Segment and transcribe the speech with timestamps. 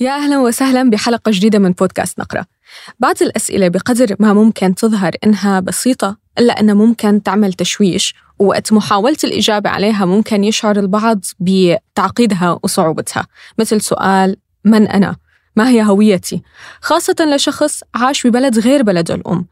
[0.00, 2.46] يا أهلا وسهلا بحلقة جديدة من بودكاست نقرة
[2.98, 9.16] بعض الأسئلة بقدر ما ممكن تظهر إنها بسيطة إلا أنها ممكن تعمل تشويش ووقت محاولة
[9.24, 13.26] الإجابة عليها ممكن يشعر البعض بتعقيدها وصعوبتها
[13.58, 15.16] مثل سؤال من أنا؟
[15.56, 16.42] ما هي هويتي؟
[16.80, 19.46] خاصة لشخص عاش ببلد غير بلده الأم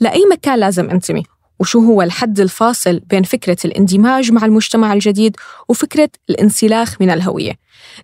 [0.00, 1.22] لأي مكان لازم أنتمي
[1.60, 5.36] وشو هو الحد الفاصل بين فكرة الاندماج مع المجتمع الجديد
[5.68, 7.52] وفكرة الانسلاخ من الهوية؟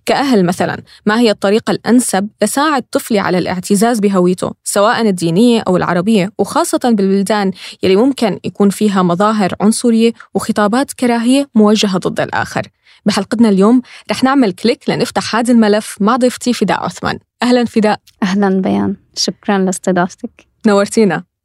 [0.06, 6.32] كأهل مثلا ما هي الطريقة الأنسب لساعد طفلي على الاعتزاز بهويته سواء الدينية أو العربية
[6.38, 7.50] وخاصة بالبلدان
[7.82, 12.62] يلي ممكن يكون فيها مظاهر عنصرية وخطابات كراهية موجهة ضد الآخر.
[13.06, 17.18] بحلقتنا اليوم رح نعمل كليك لنفتح هذا الملف مع ضيفتي فداء عثمان.
[17.42, 18.00] أهلا فداء.
[18.22, 18.96] أهلا بيان.
[19.16, 21.35] شكرا لاستضافتك نورتينا.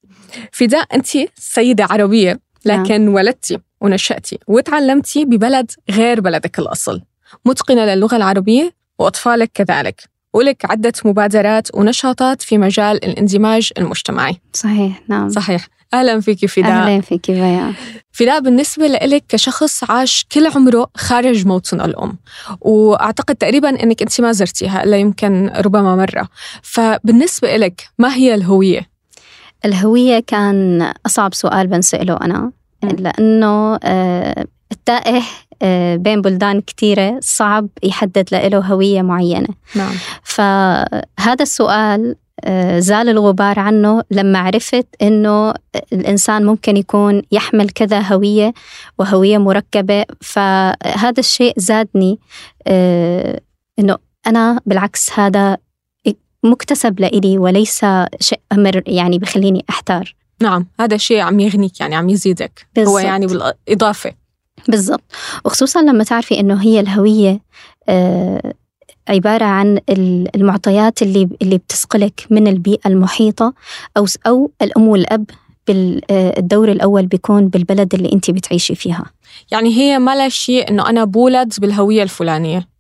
[0.52, 3.13] فداء أنت سيدة عربية لكن نعم.
[3.13, 7.02] ولدتي ونشأتي وتعلمتي ببلد غير بلدك الأصل.
[7.45, 10.12] متقنة للغة العربية وأطفالك كذلك.
[10.34, 14.42] ولك عدة مبادرات ونشاطات في مجال الاندماج المجتمعي.
[14.53, 15.30] صحيح نعم.
[15.30, 15.67] صحيح.
[15.94, 16.72] أهلا فيك فداء.
[16.72, 17.73] أهلا فيك بيان
[18.11, 22.17] فداء بالنسبة لك كشخص عاش كل عمره خارج موطن الأم.
[22.61, 26.30] وأعتقد تقريبا أنك أنت ما زرتيها إلا يمكن ربما مرة.
[26.61, 28.91] فبالنسبة لك ما هي الهوية؟
[29.66, 32.52] الهوية كان أصعب سؤال بنسأله أنا
[32.84, 35.22] لأنه آه، التائه
[35.62, 39.48] آه، بين بلدان كثيرة صعب يحدد له هوية معينة.
[39.76, 39.94] نعم.
[40.23, 45.54] فهذا السؤال آه، زال الغبار عنه لما عرفت إنه
[45.94, 48.54] الإنسان ممكن يكون يحمل كذا هوية
[49.00, 50.06] وهوية مركبة.
[50.22, 52.20] فهذا الشيء زادني
[53.80, 55.58] إنه أنا بالعكس هذا
[56.44, 57.86] مكتسب لإلي وليس
[58.20, 60.16] شيء أمر يعني بخليني أحتار.
[60.42, 62.67] نعم هذا الشيء عم يغنيك يعني عم يزيدك.
[62.75, 62.94] بالزبط.
[62.94, 64.14] هو يعني بالإضافة.
[64.67, 65.03] بالضبط.
[65.45, 67.39] وخصوصا لما تعرفي إنه هي الهوية
[67.89, 68.53] آه
[69.09, 69.80] عبارة عن
[70.36, 73.53] المعطيات اللي اللي بتسقلك من البيئة المحيطة
[73.98, 75.26] أو أو الأم والأب
[75.67, 79.05] بالدور الأول بيكون بالبلد اللي أنت بتعيشي فيها.
[79.52, 82.70] يعني هي ما لا شيء إنه أنا بولد بالهوية الفلانية.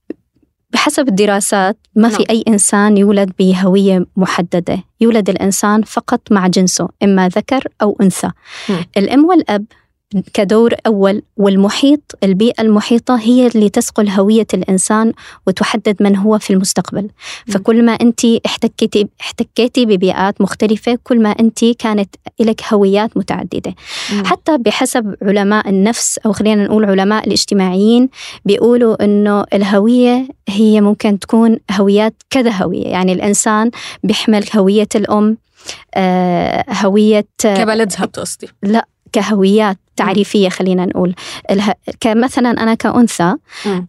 [0.73, 2.25] بحسب الدراسات ما في نعم.
[2.29, 4.83] أي إنسان يولد بهوية محددة.
[5.01, 8.31] يولد الإنسان فقط مع جنسه إما ذكر أو أنثى.
[8.97, 9.65] الأم والأب
[10.33, 15.13] كدور أول والمحيط البيئة المحيطة هي اللي تسقل هوية الإنسان
[15.47, 17.09] وتحدد من هو في المستقبل.
[17.47, 23.75] فكل ما أنت احتكيتي احتكيتي ببيئات مختلفة كل ما أنت كانت لك هويات متعددة.
[24.25, 28.09] حتى بحسب علماء النفس أو خلينا نقول علماء الاجتماعيين
[28.45, 32.87] بيقولوا أنه الهوية هي ممكن تكون هويات كذا هوية.
[32.87, 33.71] يعني الإنسان
[34.03, 35.37] بيحمل هوية الأم
[35.95, 41.13] آه هوية كبلدها بتقصدي؟ لا كهويات تعريفية خلينا نقول.
[41.99, 43.35] كمثلا أنا كأنثى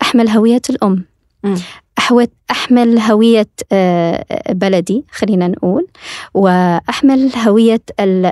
[0.03, 1.05] أحمل هوية الأم.
[1.99, 5.87] أحوت أحمل هوية آه، بلدي خلينا نقول
[6.35, 7.81] وأحمل هوية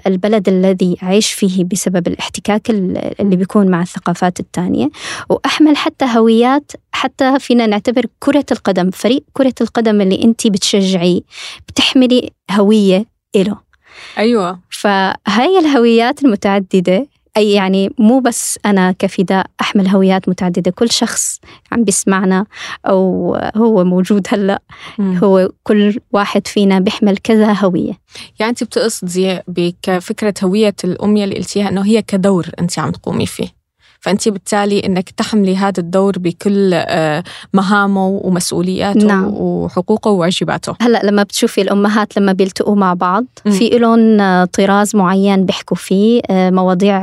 [0.06, 4.90] البلد الذي أعيش فيه بسبب الاحتكاك اللي بيكون مع الثقافات الثانية.
[5.28, 11.20] وأحمل حتى هويات حتى فينا نعتبر كرة القدم فريق كرة القدم اللي أنت بتشجعيه
[11.68, 13.69] بتحملي هوية إله.
[14.18, 14.58] أيوة.
[14.70, 17.06] فهاي الهويات المتعددة
[17.36, 21.40] أي يعني مو بس أنا كفداء أحمل هويات متعددة كل شخص
[21.72, 22.46] عم بيسمعنا
[22.86, 24.62] أو هو موجود هلأ
[25.00, 27.92] هو كل واحد فينا بيحمل كذا هوية.
[28.38, 33.59] يعني أنت بتقصدي بكفكرة هوية الأمية اللي قلتيها أنه هي كدور أنت عم تقومي فيه.
[34.00, 37.24] فأنت بالتالي أنك تحملي هذا الدور بكل آه،
[37.54, 39.34] مهامه ومسؤولياته نعم.
[39.34, 43.50] وحقوقه وواجباته هلا لما بتشوفي الأمهات لما بيلتقوا مع بعض م.
[43.50, 47.00] في لهم آه، طراز معين بيحكوا فيه آه، مواضيع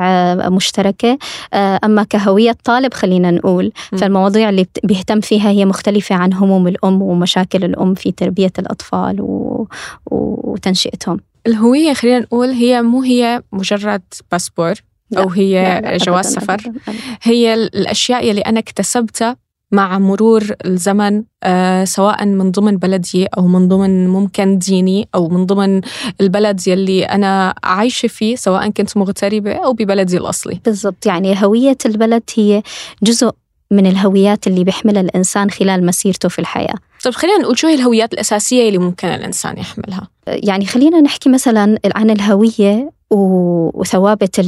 [0.49, 1.17] مشتركة
[1.53, 3.97] أما كهوية طالب خلينا نقول م.
[3.97, 9.67] فالمواضيع اللي بيهتم فيها هي مختلفة عن هموم الأم ومشاكل الأم في تربية الأطفال و...
[10.11, 14.73] وتنشئتهم الهوية خلينا نقول هي مو هي مجرد باسبور
[15.17, 16.53] أو هي لا لا جواز أبداً سفر.
[16.53, 16.69] أبداً.
[16.69, 16.99] أبداً.
[17.23, 19.37] هي الأشياء اللي أنا اكتسبتها
[19.71, 25.45] مع مرور الزمن آه سواء من ضمن بلدي أو من ضمن ممكن ديني أو من
[25.45, 25.81] ضمن
[26.21, 30.59] البلد يلي أنا عايشة فيه سواء كنت مغتربة أو ببلدي الأصلي.
[30.65, 31.05] بالضبط.
[31.05, 32.63] يعني هوية البلد هي
[33.03, 33.31] جزء
[33.71, 36.75] من الهويات اللي بيحملها الإنسان خلال مسيرته في الحياة.
[37.03, 41.77] طيب خلينا نقول شو هي الهويات الأساسية اللي ممكن الإنسان يحملها؟ يعني خلينا نحكي مثلا
[41.95, 44.39] عن الهوية وثوابت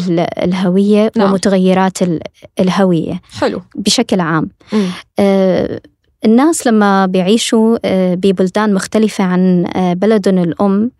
[0.43, 1.31] الهوية نعم.
[1.31, 1.97] ومتغيرات
[2.59, 3.61] الهوية حلو.
[3.75, 4.49] بشكل عام.
[5.19, 5.81] آه
[6.25, 10.91] الناس لما بيعيشوا آه ببلدان مختلفة عن آه بلدهم الأم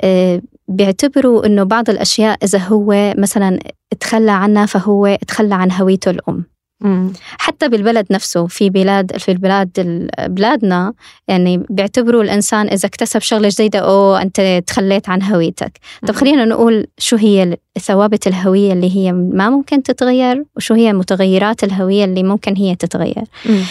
[0.00, 3.58] آه بيعتبروا إنه بعض الأشياء إذا هو مثلا
[4.00, 6.44] تخلى عنها فهو تخلى عن هويته الأم.
[7.38, 9.70] حتى بالبلد نفسه في بلاد في البلاد
[10.26, 10.92] بلادنا
[11.28, 15.78] يعني بيعتبروا الإنسان إذا اكتسب شغلة جديدة أو أنت تخليت عن هويتك.
[16.06, 21.64] طب خلينا نقول شو هي ثوابت الهوية اللي هي ما ممكن تتغير وشو هي متغيرات
[21.64, 23.24] الهوية اللي ممكن هي تتغير.
[23.46, 23.62] مم.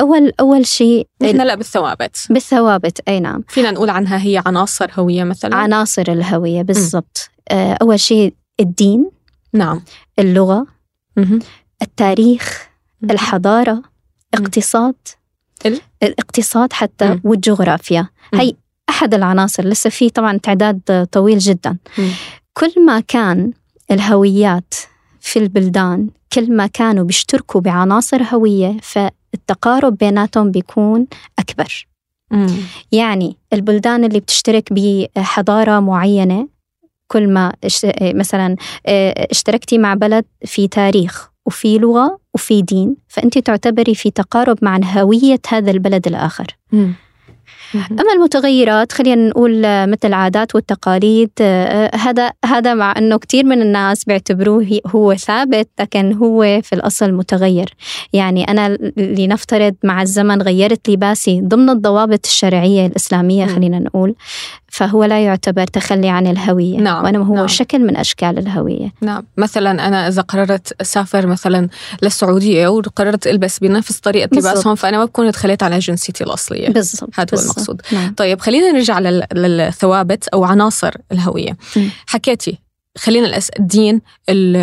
[0.00, 2.26] أول أول شيء نحن لا بالثوابت.
[2.30, 3.44] بالثوابت أي نعم.
[3.48, 7.30] فينا نقول عنها هي عناصر هوية مثلا؟ عناصر الهوية بالضبط.
[7.50, 9.10] آه، أول شيء الدين
[9.52, 9.82] نعم.
[10.18, 10.66] اللغة
[11.16, 11.38] مهم.
[11.82, 12.68] التاريخ
[13.10, 13.82] الحضارة
[14.34, 14.94] اقتصاد
[15.66, 17.20] ال- الاقتصاد حتى.
[17.24, 18.08] والجغرافيا.
[18.34, 18.54] هي
[18.88, 21.76] أحد العناصر لسه في طبعا تعداد طويل جدا.
[22.52, 23.52] كل ما كان
[23.90, 24.74] الهويات
[25.20, 31.06] في البلدان كل ما كانوا بيشتركوا بعناصر هوية فالتقارب بيناتهم بيكون
[31.38, 31.86] أكبر.
[32.92, 36.48] يعني البلدان اللي بتشترك بحضارة معينة
[37.06, 38.56] كل ما اشت- مثلا
[38.86, 44.78] آه، اشتركتي مع بلد في تاريخ وفي لغة وفي دين فأنت تعتبري في تقارب مع
[44.84, 46.46] هوية هذا البلد الآخر.
[47.74, 53.62] أما المتغيرات خلينا نقول آه، مثل العادات والتقاليد آه، هذا هذا مع أنه كثير من
[53.62, 57.74] الناس بيعتبروه هو ثابت لكن هو في الأصل متغير.
[58.12, 63.54] يعني أنا لنفترض مع الزمن غيرت لباسي ضمن الضوابط الشرعية الإسلامية مم.
[63.54, 64.14] خلينا نقول.
[64.74, 67.46] فهو لا يعتبر تخلي عن الهوية نعم، وإنما هو نعم.
[67.46, 71.68] شكل من أشكال الهوية نعم مثلا أنا إذا قررت أسافر مثلا
[72.02, 74.28] للسعودية وقررت ألبس بنفس طريقة.
[74.32, 77.40] لباسهم فأنا ما بكون تخليت على جنسيتي الأصلية بالضبط هذا هو.
[77.42, 77.80] المقصود.
[77.92, 78.14] نعم.
[78.16, 81.88] طيب خلينا نرجع لل- للثوابت أو عناصر الهوية مم.
[82.06, 82.58] حكيتي
[82.98, 83.50] خلينا الأس...
[83.58, 84.56] الدين ال-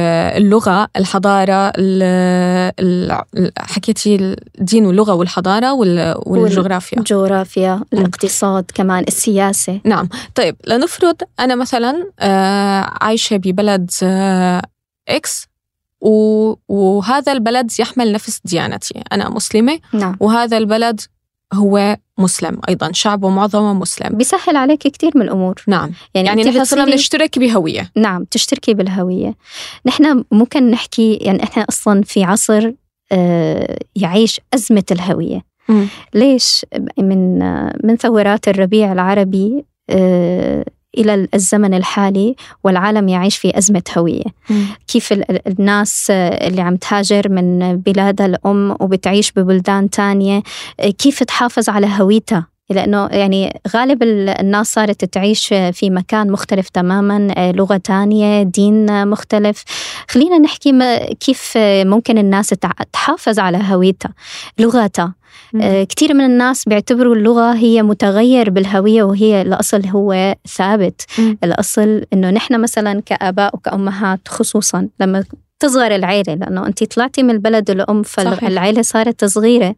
[0.44, 4.16] اللغة الحضارة ال- ال- حكيتي
[4.60, 6.16] الدين واللغة والحضارة وال...
[6.26, 6.98] والجغرافيا.
[7.00, 9.82] الجغرافيا الاقتصاد كمان السياسة.
[9.86, 10.10] نعم.
[10.36, 14.62] طيب لنفرض أنا مثلا آه، عايشة ببلد آه،
[15.10, 15.48] إكس
[16.02, 19.04] و- وهذا البلد يحمل نفس ديانتي.
[19.12, 19.80] أنا مسلمة.
[19.94, 20.18] نعم.
[20.20, 21.02] وهذا البلد
[21.54, 24.18] هو مسلم أيضا شعبه معظمه مسلم.
[24.18, 25.56] بيسهل عليك كثير من الأمور.
[25.68, 25.92] نعم.
[26.14, 27.92] يعني, يعني نحن صرنا بنشترك بهوية.
[27.96, 29.36] نعم تشتركي بالهوية.
[29.86, 32.72] نحن ممكن نحكي يعني إحنا أصلا في عصر
[33.12, 35.52] آه، يعيش أزمة الهوية.
[36.14, 36.66] ليش؟
[36.98, 40.66] من آه، من ثورات الربيع العربي آه،
[40.98, 44.24] إلى الزمن الحالي والعالم يعيش في أزمة هوية.
[44.88, 50.44] كيف ال- ال- الناس اللي عم تهاجر من بلادها الأم وبتعيش ببلدان تانية
[50.98, 57.28] كيف تحافظ على هويتها؟ لأنه يعني غالب ال- الناس صارت تعيش في مكان مختلف تماما
[57.38, 59.64] آه، لغة تانية دين مختلف.
[60.10, 60.72] خلينا نحكي
[61.20, 62.50] كيف ممكن الناس
[62.94, 64.14] تحافظ على هويتها
[64.60, 65.14] لغتها
[65.62, 71.02] آه، كثير من الناس بيعتبروا اللغة هي متغير بالهوية وهي الأصل هو ثابت.
[71.20, 71.38] مم.
[71.44, 75.24] الأصل إنه نحن مثلا كآباء وكأمهات خصوصا لما
[75.62, 78.04] تصغر العيلة لأنه أنت طلعتي من البلد الأم.
[78.04, 79.76] فالعيلة صارت صغيرة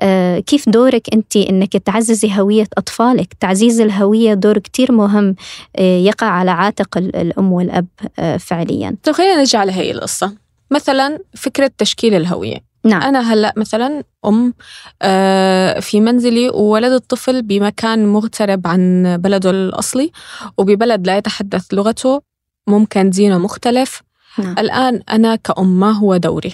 [0.00, 5.34] آه، كيف دورك أنت إنك تعززي هوية أطفالك؟ تعزيز الهوية دور كتير مهم
[5.76, 7.86] آه، يقع على عاتق ال- الأم والأب
[8.18, 8.96] آه، فعليا.
[9.02, 10.32] طيب خلينا نرجع لهي القصة.
[10.70, 12.74] مثلا فكرة تشكيل الهوية.
[12.84, 13.02] نعم.
[13.02, 14.54] أنا هلأ مثلا أم
[15.02, 20.10] آه، في منزلي وولد الطفل بمكان مغترب عن بلده الأصلي
[20.58, 22.22] وببلد لا يتحدث لغته
[22.68, 24.02] ممكن دينه مختلف
[24.38, 24.54] نعم.
[24.58, 26.52] الآن أنا كأم ما هو دوري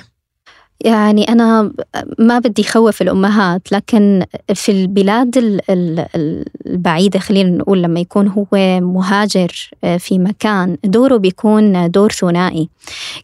[0.85, 1.73] يعني أنا
[2.19, 4.25] ما بدي خوف الأمهات لكن
[4.55, 8.47] في البلاد ال- ال- البعيدة خلينا نقول لما يكون هو
[8.81, 12.69] مهاجر آه، في مكان دوره بيكون دور ثنائي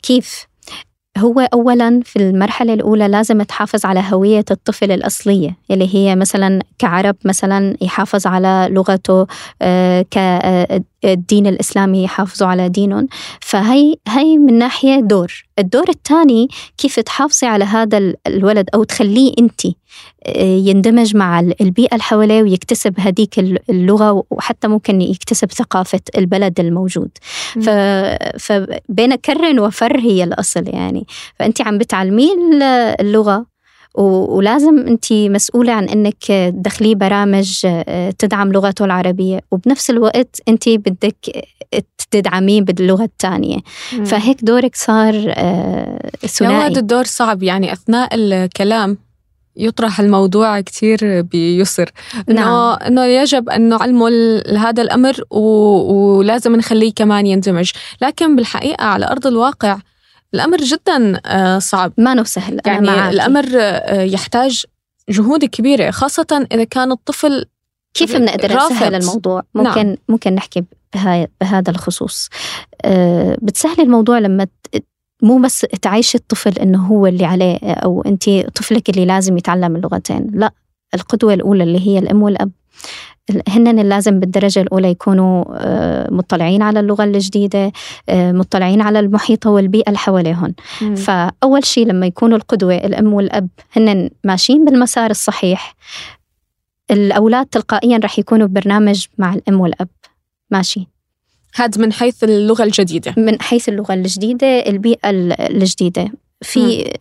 [0.03, 0.47] كيف؟
[1.19, 7.17] هو أولا في المرحلة الأولى لازم تحافظ على هوية الطفل الأصلية اللي هي مثلا كعرب
[7.25, 9.27] مثلا يحافظ على لغته
[9.63, 13.09] آه، كالدين الإسلامي يحافظوا على دينهم.
[13.41, 15.45] فهي هي من ناحية دور.
[15.59, 19.61] الدور الثاني كيف تحافظي على هذا ال- الولد أو تخليه أنت.
[20.37, 26.61] يندمج مع ال- البيئة اللي حواليه ويكتسب هذيك ال- اللغة وحتى ممكن يكتسب ثقافة البلد
[26.61, 27.11] الموجود.
[27.63, 27.71] ف...
[28.39, 31.07] فبين كر وفر هي الأصل يعني.
[31.39, 32.63] فأنت عم بتعلميه ال-
[33.01, 33.47] اللغة
[33.95, 39.41] ولازم أنت مسؤولة عن أنك تدخليه برامج آه، تدعم لغته العربية.
[39.51, 41.47] وبنفس الوقت أنت بدك
[42.11, 43.59] تدعميه باللغة الثانية.
[44.05, 46.57] فهيك دورك صار آه، ثنائي.
[46.59, 48.99] واد الدور صعب يعني أثناء الكلام.
[49.57, 51.91] يطرح الموضوع كتير بيسر
[52.31, 52.79] إنه نعم.
[52.87, 55.41] إنه يجب أن نعلمه ال- هذا الأمر و...
[56.19, 57.71] ولازم نخليه كمان يندمج
[58.03, 59.79] لكن بالحقيقة على أرض الواقع
[60.35, 63.15] الأمر جدا آه، صعب ما نو سهل يعني معاكي.
[63.15, 64.65] الأمر آه، يحتاج
[65.11, 67.45] جهود كبيرة خاصة إذا كان الطفل
[67.95, 68.57] كيف بنقدر.
[68.57, 69.43] نسهل الموضوع.
[69.55, 69.97] ممكن نعم.
[70.09, 70.65] ممكن نحكي
[71.41, 72.29] بهذا الخصوص
[72.85, 74.47] أه بتسهل الموضوع لما
[75.23, 80.27] مو بس تعيشي الطفل إنه هو اللي عليه أو أنت طفلك اللي لازم يتعلم اللغتين
[80.33, 80.53] لا
[80.95, 82.51] القدوة الأولى اللي هي الأم والأب.
[83.49, 87.73] هن لازم بالدرجة الأولى يكونوا آه، مطلعين على اللغة الجديدة
[88.09, 90.55] آه، مطلعين على المحيط والبيئة اللي حواليهم.
[90.97, 95.75] فأول شيء لما يكونوا القدوة الأم والأب هن ماشيين بالمسار الصحيح
[96.91, 99.89] الأولاد تلقائيا رح يكونوا ببرنامج مع الأم والأب.
[100.51, 100.89] ماشي.
[101.57, 103.15] هذا من حيث اللغة الجديدة.
[103.17, 106.13] من حيث اللغة الجديدة البيئة الجديدة.
[106.43, 106.93] في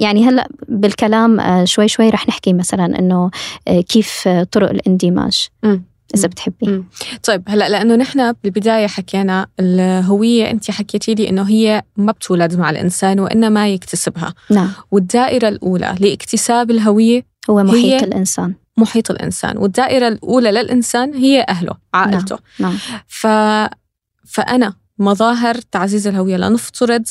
[0.00, 3.30] يعني هلأ بالكلام آه، شوي شوي رح نحكي مثلا إنه
[3.68, 5.48] آه، كيف طرق الاندماج
[6.14, 6.84] إذا بتحبي.
[7.22, 12.70] طيب هلأ لأنه نحن بالبداية حكينا الهوية أنت حكيتي لي إنه هي ما بتولد مع
[12.70, 14.34] الإنسان وإنما يكتسبها.
[14.50, 14.70] نعم.
[14.90, 18.54] والدائرة الأولى لإكتساب الهوية هو محيط هي الإنسان.
[18.82, 23.02] محيط الإنسان والدائرة الأولى للإنسان هي أهله عائلته نعم, نعم.
[23.08, 23.26] ف
[24.26, 27.04] فأنا مظاهر تعزيز الهوية لنفترض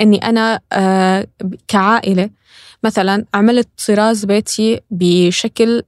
[0.00, 1.26] إني أنا آه
[1.68, 2.30] كعائلة
[2.84, 5.82] مثلا عملت طراز بيتي بشكل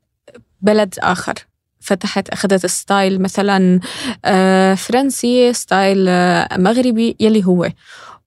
[0.61, 1.35] بلد آخر
[1.81, 3.81] فتحت أخذت style مثلا
[4.25, 7.71] آه فرنسي style آه مغربي يلي هو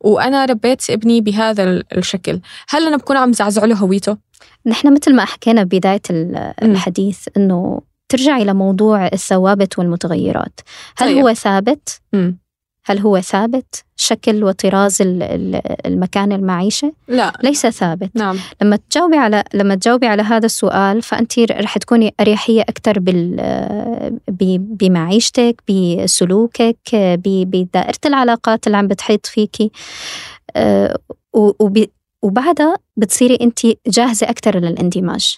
[0.03, 1.63] وأنا ربيت ابني بهذا
[1.97, 2.39] الشكل.
[2.69, 4.17] هل أنا بكون عم زعزع له هويته؟
[4.65, 6.01] نحن مثل ما حكينا ببدايه
[6.61, 10.59] الحديث إنه ترجعي لموضوع الثوابت والمتغيرات.
[10.97, 11.17] هل طيب.
[11.17, 12.31] هو ثابت؟ م.
[12.85, 14.97] هل هو ثابت؟ شكل وطراز
[15.85, 17.33] المكان المعيشة؟ لا.
[17.43, 18.09] ليس ثابت.
[18.15, 18.37] نعم.
[18.61, 24.19] لما تجاوبي على لما تجاوبي على هذا السؤال فأنت رح تكوني أريحية أكثر بال
[24.59, 29.71] بمعيشتك بسلوكك بدائرة العلاقات اللي عم بتحيط فيكي
[30.55, 30.97] آه،
[32.21, 35.37] وبعدها بتصيري أنت جاهزة أكثر للإندماج.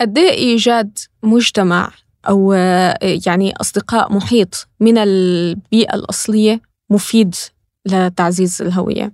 [0.00, 1.90] قد إيه إيجاد مجتمع
[2.28, 2.52] أو
[3.26, 6.60] يعني أصدقاء محيط من البيئة الأصلية
[6.90, 7.34] مفيد
[7.86, 9.12] لتعزيز الهوية.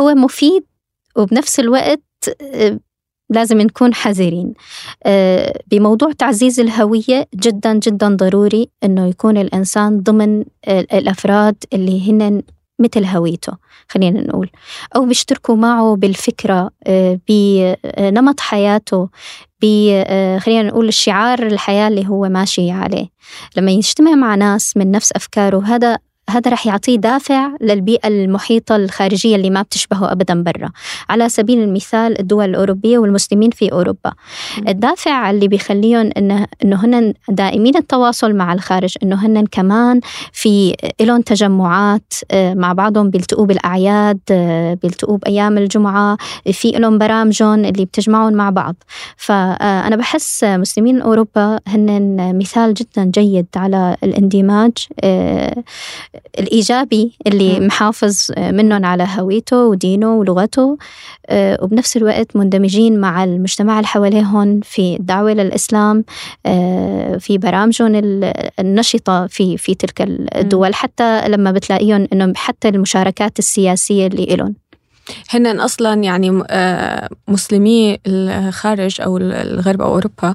[0.00, 0.64] هو مفيد
[1.16, 2.00] وبنفس الوقت
[3.30, 4.54] لازم نكون حذرين.
[5.66, 12.42] بموضوع تعزيز الهوية جدا جدا ضروري أنه يكون الإنسان ضمن الأفراد اللي هن
[12.78, 13.52] مثل هويته.
[13.90, 14.50] خلينا نقول.
[14.96, 19.08] أو بيشتركوا معه بالفكرة آه، بنمط حياته
[19.64, 23.06] آه، خلينا نقول الشعار الحياة اللي هو ماشي عليه.
[23.56, 25.98] لما يجتمع مع ناس من نفس أفكاره هذا
[26.30, 30.70] هذا رح يعطيه دافع للبيئة المحيطة الخارجية اللي ما بتشبهه أبدا برا.
[31.08, 34.12] على سبيل المثال الدول الأوروبية والمسلمين في أوروبا.
[34.68, 40.00] الدافع اللي بيخليهم إنه, إنه هن دائمين التواصل مع الخارج إنه هن كمان
[40.32, 46.16] في لهم تجمعات آه، مع بعضهم بيلتقوا بالأعياد آه، بيلتقوا بأيام الجمعة
[46.52, 48.74] في لهم برامجهم اللي بتجمعهم مع بعض.
[49.16, 54.72] فأنا بحس مسلمين أوروبا هن مثال جدا جيد على الإندماج
[55.04, 55.64] آه،
[56.38, 57.60] الإيجابي اللي.
[57.60, 60.78] محافظ منهم على هويته ودينه ولغته
[61.26, 66.04] آه، وبنفس الوقت مندمجين مع المجتمع اللي حواليهم في الدعوة للإسلام
[66.46, 67.92] آه، في برامجهم
[68.60, 70.02] النشطة في في تلك
[70.36, 74.54] الدول حتى لما بتلاقيهم إنه حتى المشاركات السياسية اللي إلهم
[75.30, 80.34] هن أصلا يعني آه، مسلمي الخارج أو الغرب أو أوروبا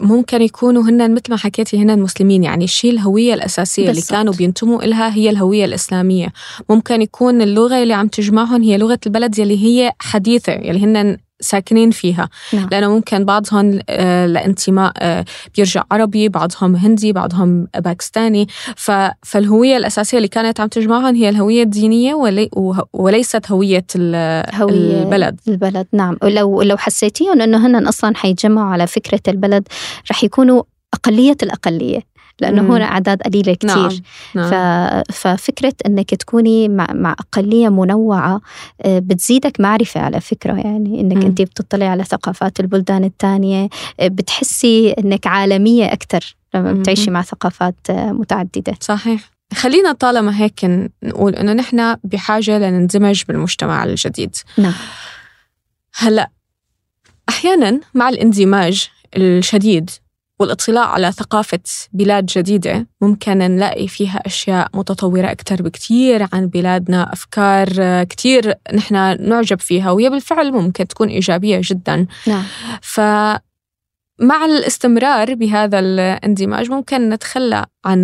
[0.00, 4.08] ممكن يكونوا هن مثل ما حكيتي هن مسلمين يعني الشيء الهوية الأساسية بالصبت.
[4.08, 6.32] اللي كانوا بينتموا إلها هي الهوية الإسلامية
[6.70, 11.90] ممكن يكون اللغة اللي عم تجمعهم هي لغة البلد يلي هي حديثة يلي هن ساكنين
[11.90, 12.28] فيها.
[12.52, 12.68] نعم.
[12.72, 15.24] لأنه ممكن بعضهم آه، لانتماء آه،
[15.56, 18.48] بيرجع عربي بعضهم هندي بعضهم باكستاني.
[19.22, 22.50] فالهوية الأساسية اللي كانت عم تجمعهم هي الهوية الدينية ولي
[22.92, 23.86] وليست هوية,
[24.54, 25.40] هوية البلد.
[25.48, 26.16] البلد نعم.
[26.22, 29.68] ولو لو حسيتيهم أنه هن أصلا حيتجمعوا على فكرة البلد
[30.10, 30.62] رح يكونوا
[30.94, 32.15] أقلية الأقلية.
[32.40, 34.02] لأنه هون أعداد قليلة كثير
[34.34, 34.50] نعم.
[34.50, 35.02] نعم.
[35.12, 38.40] ففكرة إنك تكوني مع, مع أقلية منوعة
[38.82, 43.68] آه، بتزيدك معرفة على فكرة يعني إنك انت بتطلعي على ثقافات البلدان الثانية
[44.00, 48.74] آه، بتحسي إنك عالمية أكثر لما بتعيشي مع ثقافات آه، متعددة.
[48.80, 49.30] صحيح.
[49.54, 54.36] خلينا طالما هيك نقول إنه نحن بحاجة لنندمج بالمجتمع الجديد.
[54.58, 54.74] نعم.
[55.94, 56.30] هلأ
[57.28, 59.90] أحيانا مع الاندماج الشديد
[60.40, 61.60] والاطلاع على ثقافة
[61.92, 67.68] بلاد جديدة ممكن نلاقي فيها أشياء متطورة أكثر بكثير عن بلادنا أفكار
[68.04, 68.94] كثير نحن
[69.28, 72.44] نعجب فيها وهي بالفعل ممكن تكون إيجابية جدا نعم.
[72.82, 73.00] ف
[74.18, 78.02] مع الاستمرار بهذا الاندماج ممكن نتخلى عن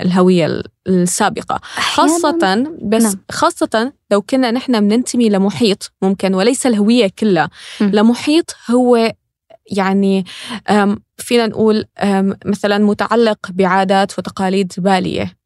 [0.00, 3.14] الهوية السابقة خاصة بس نعم.
[3.30, 7.84] خاصة لو كنا نحن بننتمي لمحيط ممكن وليس الهوية كلها م.
[7.84, 9.12] لمحيط هو
[9.70, 10.24] يعني
[11.16, 11.84] فينا نقول
[12.44, 15.38] مثلا متعلق بعادات وتقاليد بالية.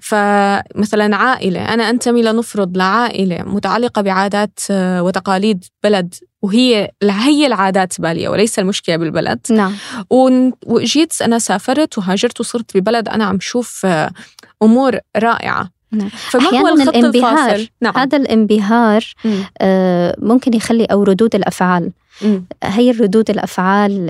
[0.00, 8.28] فمثلا عائلة أنا أنتمي لنفرض لعائلة متعلقة بعادات آه، وتقاليد بلد وهي هي العادات بالية
[8.28, 9.40] وليس المشكلة بالبلد.
[9.50, 9.74] نعم.
[10.66, 14.10] وجيت أنا سافرت وهاجرت وصرت ببلد أنا عم شوف آه،
[14.62, 15.77] أمور رائعة.
[15.92, 16.08] نعم.
[16.08, 17.96] فما هو الخط الانبهار الفاصل؟ نعم.
[17.96, 19.04] هذا الانبهار
[19.58, 21.90] آه ممكن يخلي أو ردود الأفعال
[22.22, 22.38] م.
[22.64, 24.06] هي الردود الأفعال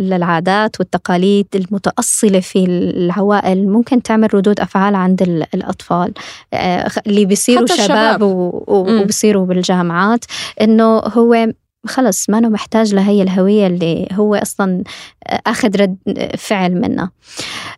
[0.00, 5.22] للعادات والتقاليد المتأصلة في العوائل ممكن تعمل ردود أفعال عند
[5.54, 6.12] الأطفال
[6.54, 8.22] آه اللي بيصيروا شباب
[8.68, 10.24] وبيصيروا بالجامعات
[10.60, 11.52] إنه هو
[11.86, 14.82] خلص ما محتاج لهي الهوية اللي هو أصلا
[15.46, 15.96] أخذ رد
[16.38, 17.10] فعل منها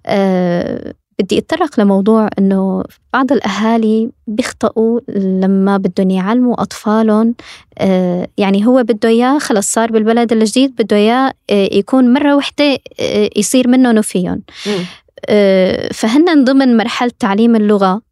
[0.06, 7.34] أه بدي أتطرق لموضوع إنه بعض الأهالي بيخطئوا لما بدهم يعلموا أطفالهم
[7.78, 12.78] آه، يعني هو بده إياه خلص صار بالبلد الجديد بده إياه آه، يكون مرة وحدة
[13.00, 14.42] آه، يصير منهم وفيهم
[15.94, 18.02] فهن ضمن مرحلة تعليم اللغة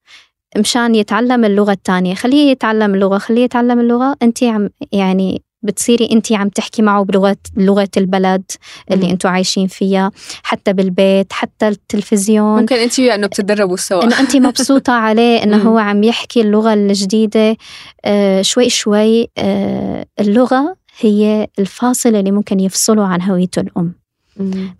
[0.58, 6.32] مشان يتعلم اللغة الثانية خليه يتعلم اللغة خليه يتعلم اللغة أنت عم يعني بتصيري انت
[6.32, 8.42] عم تحكي معه بلغه لغه البلد
[8.90, 10.10] اللي أنتم عايشين فيها
[10.42, 12.60] حتى بالبيت حتى التلفزيون.
[12.60, 14.04] ممكن انت انه بتتدربوا سوا.
[14.04, 17.56] إنه انت مبسوطة عليه إنه هو عم يحكي اللغة الجديدة.
[18.04, 23.94] آه شوي شوي آه اللغة هي الفاصل اللي ممكن يفصله عن هويته الأم.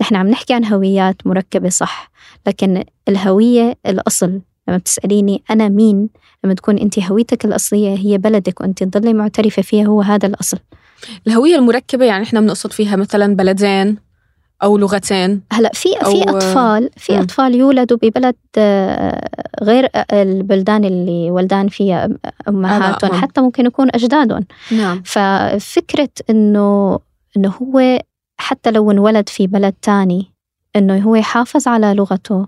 [0.00, 2.10] نحن عم نحكي عن هويات مركبة صح.
[2.46, 6.08] لكن الهوية الأصل لما بتسأليني أنا مين
[6.44, 10.58] لما تكون أنت هويتك الأصلية هي بلدك وأنت تضلي معترفة فيها هو هذا الأصل.
[11.26, 13.96] الهوية المركبة يعني إحنا بنقصد فيها مثلا بلدين
[14.62, 17.20] أو لغتين هلا في في اطفال في.
[17.20, 19.28] أطفال يولدوا ببلد آه،
[19.62, 22.08] غير البلدان اللي ولدان فيها
[22.48, 24.44] أمهاتهم حتى ممكن يكون أجدادهم.
[24.72, 25.02] نعم.
[25.04, 26.98] ففكرة انه
[27.36, 27.98] إنه هو
[28.36, 30.32] حتى لو انولد في بلد تاني
[30.76, 32.46] إنه هو يحافظ على لغته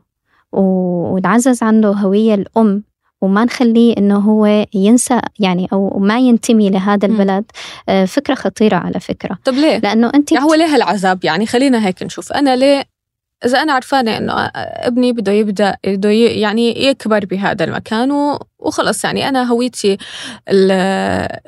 [0.52, 2.82] ونعزز عنده هوية الأم
[3.20, 7.44] وما نخليه إنه هو ينسى يعني أو ما ينتمي لهذا البلد.
[7.88, 9.38] آه، فكرة خطيرة على فكرة.
[9.44, 12.32] طب ليه؟ لأنه انت يعني هو ليه هالعذاب يعني؟ خلينا هيك نشوف.
[12.32, 12.84] أنا ليه؟
[13.44, 19.50] إذا أنا عرفانة إنه ابني بده يبدأ بده يعني يكبر بهذا المكان وخلص يعني أنا
[19.50, 19.96] هويتي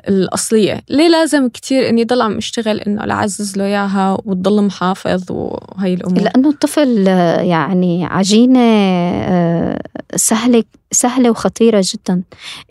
[0.09, 0.81] الأصلية.
[0.89, 6.21] ليه لازم كتير إني ضل عم أشتغل إنه لأعزز له إياها وتضل محافظ وهي الأمور؟
[6.21, 7.07] لأنه الطفل
[7.47, 9.81] يعني عجينة آه،
[10.15, 12.23] سهلة سهلة وخطيرة جدا.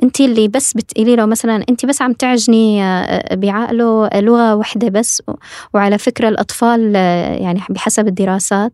[0.03, 5.23] أنت اللي بس بتقولي له مثلا أنت بس عم تعجني آه، بعقله لغة واحدة بس
[5.75, 8.73] وعلى فكرة الأطفال آه، يعني بحسب الدراسات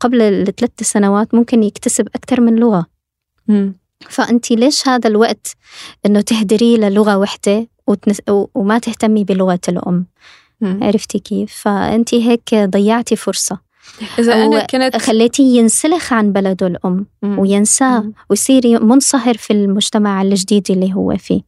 [0.00, 2.86] قبل الثلاث سنوات ممكن يكتسب أكثر من لغة.
[3.48, 3.72] م.
[4.08, 5.56] فأنت ليش هذا الوقت
[6.06, 8.20] إنه تهدريه للغة وحدة وتنس...
[8.54, 10.06] وما تهتمي بلغة الأم
[10.60, 10.80] مم.
[10.82, 13.60] عرفتي كيف فأنت هيك ضيعتي فرصة
[14.18, 17.38] إذا أنا كنت خليتيه ينسلخ عن بلده الأم مم.
[17.38, 21.40] وينساه ويصير منصهر في المجتمع الجديد اللي هو فيه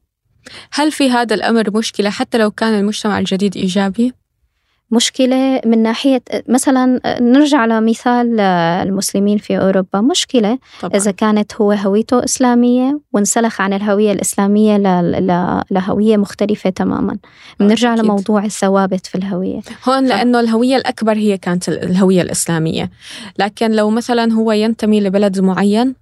[0.73, 4.13] هل في هذا الأمر مشكلة حتى لو كان المجتمع الجديد إيجابي؟
[4.91, 10.01] مشكلة من ناحية مثلا نرجع على مثال المسلمين في أوروبا.
[10.01, 10.97] مشكلة طبعا.
[10.97, 14.77] إذا كانت هو هويته إسلامية وانسلخ عن الهوية الإسلامية
[15.71, 17.17] لهوية مختلفة تماما.
[17.61, 19.61] بنرجع لموضوع الثوابت في الهوية.
[19.89, 22.91] هون لأنه الهوية الأكبر هي كانت الهوية الإسلامية.
[23.39, 25.95] لكن لو مثلا هو ينتمي لبلد معين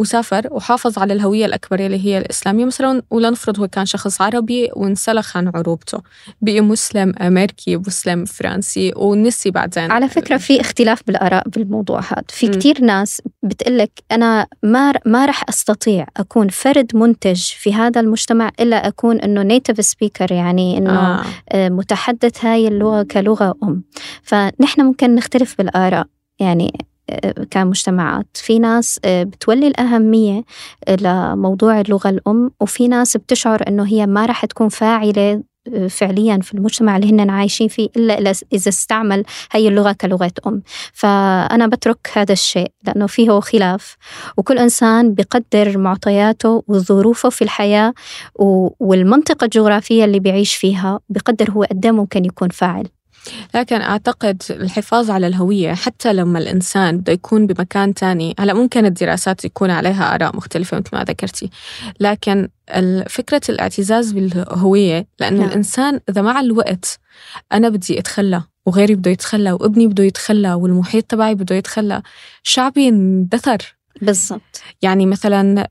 [0.00, 5.36] وسافر وحافظ على الهوية الأكبر اللي هي الإسلامية مثلا ولنفرض هو كان شخص عربي وانسلخ
[5.36, 5.98] عن عروبته
[6.40, 12.46] بقي مسلم أمريكي مسلم فرنسي ونسي بعدين على فكرة في اختلاف بالآراء بالموضوع هذا في
[12.46, 12.50] م.
[12.50, 18.88] كتير ناس بتقلك أنا ما ما رح أستطيع أكون فرد منتج في هذا المجتمع إلا
[18.88, 21.24] أكون إنه native speaker يعني إنه آه.
[21.52, 21.68] آه.
[21.68, 23.82] متحدث هاي اللغة كلغة أم
[24.22, 26.06] فنحن ممكن نختلف بالآراء
[26.40, 26.89] يعني
[27.50, 28.26] كمجتمعات.
[28.34, 30.44] في ناس آه، بتولي الأهمية
[30.88, 35.42] آه، لموضوع اللغة الأم وفي ناس بتشعر أنه هي ما رح تكون فاعلة
[35.74, 40.62] آه، فعليا في المجتمع اللي هن عايشين فيه إلا إذا استعمل هي اللغة كلغة أم.
[40.92, 43.96] فأنا بترك هذا الشيء لأنه فيه خلاف.
[44.36, 47.94] وكل إنسان بقدر معطياته وظروفه في الحياة
[48.80, 52.88] والمنطقة الجغرافية اللي بيعيش فيها بقدر هو قد ممكن يكون فاعل.
[53.54, 59.44] لكن أعتقد الحفاظ على الهوية حتى لما الإنسان بده يكون بمكان تاني هلا ممكن الدراسات
[59.44, 61.50] يكون عليها آراء مختلفة مثل ما ذكرتي
[62.00, 62.48] لكن
[63.08, 65.48] فكرة الاعتزاز بالهوية لأنه نعم.
[65.48, 66.98] الإنسان إذا مع الوقت
[67.52, 72.02] أنا بدي أتخلى وغيري بده يتخلى وابني بده يتخلى والمحيط تبعي بده يتخلى
[72.42, 75.68] شعبي اندثر بالضبط يعني مثلا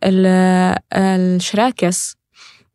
[0.94, 2.16] الشراكس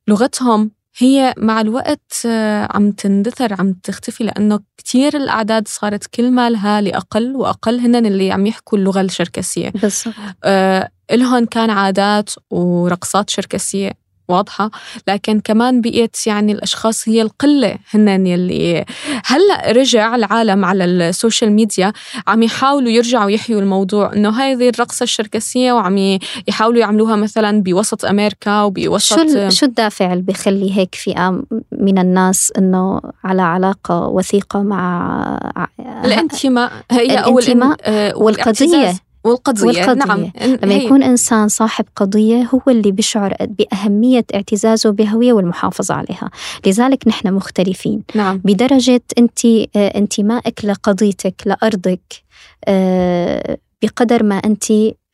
[0.09, 6.51] لغتهم هي مع الوقت آه، عم تندثر عم تختفي لأنه كتير الأعداد صارت كل ما
[6.51, 9.71] لها لأقل وأقل هن اللي عم يحكوا اللغة الشركسية.
[9.71, 10.15] بالضبط.
[10.45, 14.04] آه إلهن كان عادات ورقصات شركسية.
[14.29, 14.71] واضحة.
[15.09, 18.85] لكن كمان بقيت يعني الأشخاص هي القلة هن يلي
[19.25, 21.93] هلأ رجع العالم على ال social media
[22.27, 28.63] عم يحاولوا يرجعوا يحيوا الموضوع إنه هذه الرقصة الشركسية وعم يحاولوا يعملوها مثلا بوسط أمريكا
[28.63, 35.65] وبوسط شو شو الدافع اللي بيخلي هيك فئة من الناس إنه على علاقة وثيقة مع
[36.05, 38.95] الانتماء؟ هي أو الانتماء آه، والقضية.
[39.25, 39.93] والقضية, والقضية.
[39.93, 40.31] نعم
[40.63, 46.31] لما يكون إنسان صاحب قضية هو اللي بيشعر بأهمية اعتزازه بهوية والمحافظة عليها
[46.67, 48.41] لذلك نحن مختلفين نعم.
[48.45, 52.23] بدرجة أنت آه، انتمائك لقضيتك لأرضك
[52.65, 54.65] آه، بقدر ما أنت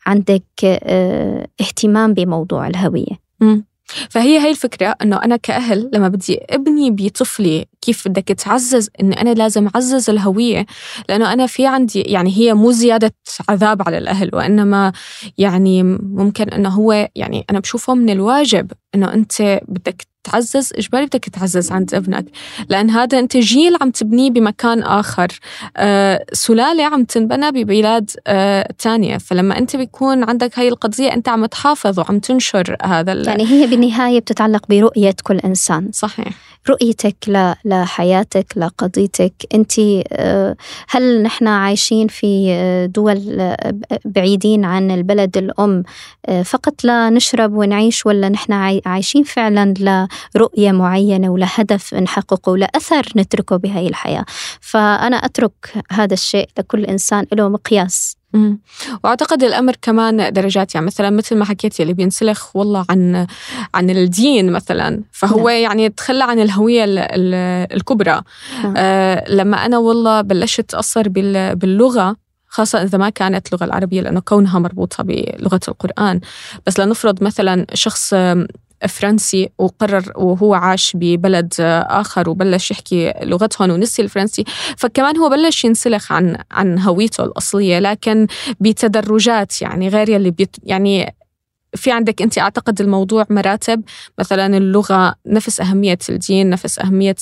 [0.06, 3.60] عندك آه، اهتمام بموضوع الهوية م.
[4.10, 9.34] فهي هي الفكرة إنه أنا كأهل لما بدي أبني بطفلي كيف بدك تعزز إني أنا
[9.34, 10.66] لازم أعزز الهوية
[11.08, 13.12] لأنه أنا في عندي يعني هي مو زيادة
[13.48, 14.92] عذاب على الأهل وإنما
[15.38, 21.24] يعني ممكن إنه هو يعني أنا بشوفه من الواجب إنه أنت بدك تعزز إجباري بدك
[21.24, 22.24] تعزز عند ابنك؟
[22.68, 25.28] لأن هذا أنت جيل عم تبنيه بمكان آخر.
[25.76, 29.18] آه سلالة عم تنبنى ببلاد آه تانية.
[29.18, 34.20] فلما أنت بيكون عندك هاي القضية أنت عم تحافظ وعم تنشر هذا يعني هي بالنهاية
[34.20, 35.90] بتتعلق برؤية كل إنسان.
[35.92, 36.28] صحيح.
[36.68, 37.16] رؤيتك
[37.64, 39.32] لحياتك لقضيتك.
[39.54, 39.72] أنت
[40.12, 40.56] آه،
[40.88, 45.82] هل نحن عايشين في آه، دول آه، بعيدين عن البلد الأم
[46.44, 48.52] فقط لا نشرب ونعيش ولا نحن
[48.86, 49.74] عايشين فعلا
[50.34, 54.24] لرؤية معينة ولهدف نحققه ولأثر نتركه بهاي الحياة.
[54.60, 55.52] فأنا أترك
[55.90, 58.16] هذا الشيء لكل إنسان له مقياس.
[59.04, 63.26] وأعتقد الأمر كمان درجات يعني مثلا مثل ما حكيتي اللي بينسلخ والله عن
[63.74, 65.02] عن الدين مثلا.
[65.12, 65.58] فهو نعم.
[65.58, 68.22] يعني تخلى عن الهوية الكبرى.
[68.64, 68.74] نعم.
[68.76, 71.08] آه لما أنا والله بلشت اتاثر
[71.54, 76.20] باللغة خاصة إذا ما كانت اللغة العربية لأنه كونها مربوطة بلغة القرآن.
[76.66, 78.14] بس لنفرض مثلا شخص
[78.88, 81.54] فرنسي وقرر وهو عاش ببلد
[81.88, 84.44] آخر وبلش يحكي لغتهم ونسي الفرنسي.
[84.76, 88.26] فكمان هو بلش ينسلخ عن عن هويته الأصلية لكن
[88.60, 91.14] بتدرجات يعني غير يلي بيت يعني
[91.74, 93.82] في عندك أنت أعتقد الموضوع مراتب.
[94.18, 97.16] مثلا اللغة نفس أهمية الدين نفس أهمية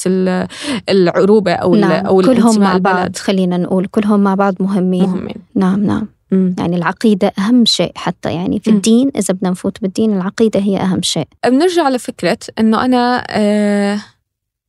[0.88, 2.07] العروبة أو نعم.
[2.07, 5.03] أو كلهم مع بعض خلينا نقول كلهم مع بعض مهمين.
[5.03, 5.37] مهمين.
[5.55, 6.17] نعم نعم.
[6.33, 6.57] مم.
[6.59, 8.77] يعني العقيدة أهم شيء حتى يعني في مم.
[8.77, 11.29] الدين إذا بدنا نفوت بالدين العقيدة هي أهم شيء.
[11.47, 14.01] بنرجع لفكرة أنه أنا آه،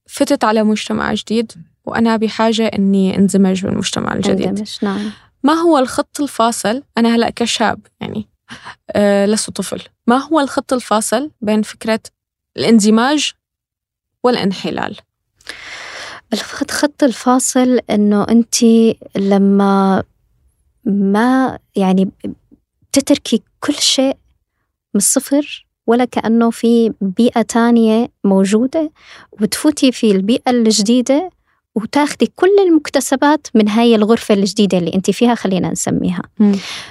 [0.08, 1.52] فتت على مجتمع جديد
[1.86, 4.48] وأنا بحاجة أني انزمج بالمجتمع الجديد.
[4.48, 5.12] اندمج نعم.
[5.44, 8.26] ما هو الخط الفاصل؟ أنا هلأ كشاب يعني
[8.92, 9.82] آه لست طفل.
[10.08, 12.00] ما هو الخط الفاصل بين فكرة
[12.58, 13.32] الاندماج
[14.24, 14.98] والانحلال؟
[16.34, 18.56] الخط الفاصل إنه انت
[19.16, 20.04] لما
[20.86, 22.12] ما يعني
[22.92, 24.18] تتركي كل شيء
[24.94, 28.92] من الصفر ولا كأنه في بيئة تانية موجودة
[29.42, 31.30] وتفوتي في البيئة الجديدة
[31.76, 36.22] وتاخدي كل المكتسبات من هاي الغرفة الجديدة اللي أنت فيها خلينا نسميها.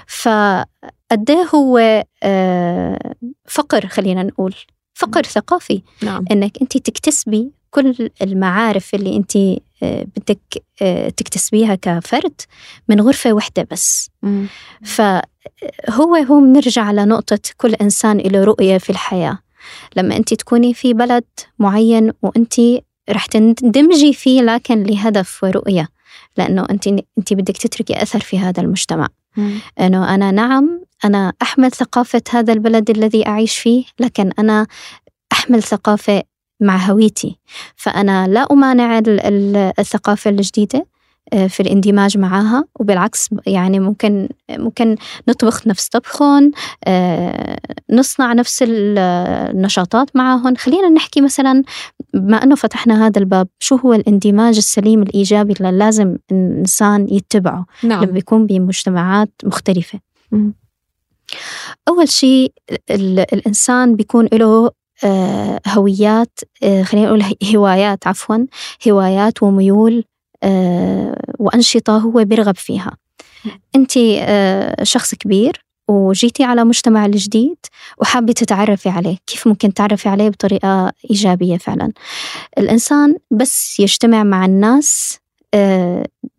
[0.06, 3.14] فقد هو آه،
[3.48, 4.54] فقر خلينا نقول.
[4.98, 6.24] فقر ثقافي نعم.
[6.30, 9.36] إنك أنت تكتسبي كل المعارف اللي أنت
[9.82, 12.40] آه، بدك آه، تكتسبيها كفرد
[12.88, 14.46] من غرفة واحدة بس مم.
[14.84, 19.38] فهو هو بنرجع لنقطة كل إنسان له رؤية في الحياة
[19.96, 21.24] لما أنت تكوني في بلد
[21.58, 22.54] معين وأنت
[23.10, 25.88] رح تندمجي فيه لكن لهدف ورؤية
[26.36, 26.86] لأنه أنت
[27.18, 29.58] أنت بدك تتركي أثر في هذا المجتمع مم.
[29.80, 34.66] أنه أنا نعم أنا أحمل ثقافة هذا البلد الذي أعيش فيه لكن أنا
[35.32, 36.22] أحمل ثقافة
[36.60, 37.38] مع هويتي.
[37.76, 39.02] فأنا لا أمانع
[39.78, 40.86] الثقافة الجديدة
[41.32, 44.96] آه، في الاندماج معها وبالعكس يعني ممكن ممكن
[45.28, 46.52] نطبخ نفس طبخهم
[46.84, 47.58] آه،
[47.90, 51.62] نصنع نفس النشاطات معهم خلينا نحكي مثلا
[52.14, 58.04] بما أنه فتحنا هذا الباب شو هو الاندماج السليم الإيجابي اللي لازم الإنسان يتبعه؟ نعم.
[58.04, 60.00] لما بيكون بمجتمعات مختلفة.
[61.88, 62.52] أول شيء
[62.90, 64.70] الإنسان بيكون له
[65.04, 68.46] آه، هويات آه، خلينا نقول هوايات عفوا
[68.88, 70.04] هوايات وميول
[70.42, 72.96] آه، وأنشطة هو بيرغب فيها.
[73.76, 73.92] أنت
[74.82, 77.56] شخص كبير وجيتي على مجتمع الجديد
[77.98, 79.16] وحابة تتعرفي عليه.
[79.26, 81.92] كيف ممكن تعرفي عليه بطريقة إيجابية فعلا؟
[82.58, 85.18] الإنسان بس يجتمع مع الناس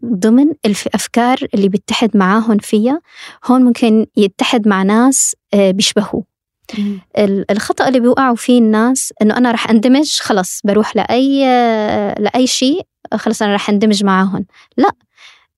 [0.06, 3.02] ضمن الأفكار اللي بيتحد معاهم فيها
[3.45, 6.24] هون ممكن يتحد مع ناس بيشبهوه.
[7.52, 11.45] الخطأ اللي بيوقعوا فيه الناس إنه أنا رح أندمج خلص بروح لأي
[12.19, 14.45] لأي شيء خلص أنا رح أندمج معاهم
[14.78, 14.91] لا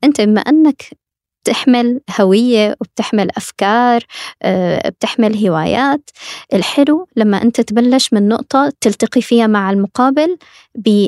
[0.03, 1.00] أنت بما أنك
[1.43, 4.03] بتحمل هوية وبتحمل أفكار
[4.43, 6.09] آه، بتحمل هوايات.
[6.53, 10.37] الحلو لما أنت تبلش من نقطة تلتقي فيها مع المقابل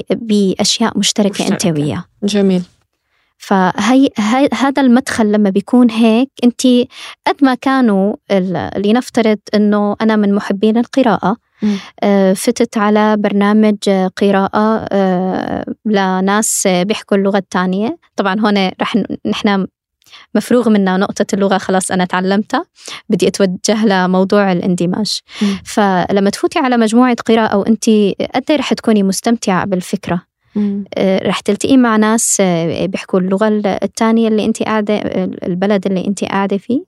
[0.10, 1.54] بأشياء مشتركة, مشتركة.
[1.54, 2.04] أنت وياه.
[2.24, 2.62] جميل.
[3.38, 4.10] فهي
[4.54, 6.62] هذا المدخل لما بيكون هيك أنت
[7.28, 8.16] قد ما كانوا
[8.78, 11.38] لنفترض إنه أنا من محبين القراءة
[12.04, 17.98] آه، فتت على برنامج قراءة آه، لناس بيحكوا اللغة الثانية.
[18.16, 19.68] طبعا هون رح نحن
[20.36, 22.66] مفروغ منا نقطة اللغة خلاص أنا تعلمتها.
[23.10, 25.20] بدي أتوجه لموضوع الاندماج.
[25.42, 25.46] م.
[25.66, 27.90] فلما تفوتي على مجموعة قراءة وأنت
[28.36, 30.22] قد إيه رح تكوني مستمتعة بالفكرة؟
[30.98, 33.48] آه، رح تلتقي مع ناس آه، بيحكوا اللغة
[33.84, 34.96] الثانية اللي أنت قاعدة
[35.48, 36.84] البلد اللي أنت قاعدة فيه.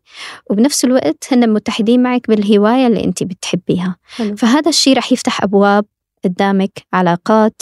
[0.50, 3.96] وبنفس الوقت هن متحدين معك بالهواية اللي أنت بتحبيها.
[4.16, 4.36] حلو.
[4.36, 5.86] فهذا الشيء رح يفتح أبواب
[6.26, 7.62] قدامك علاقات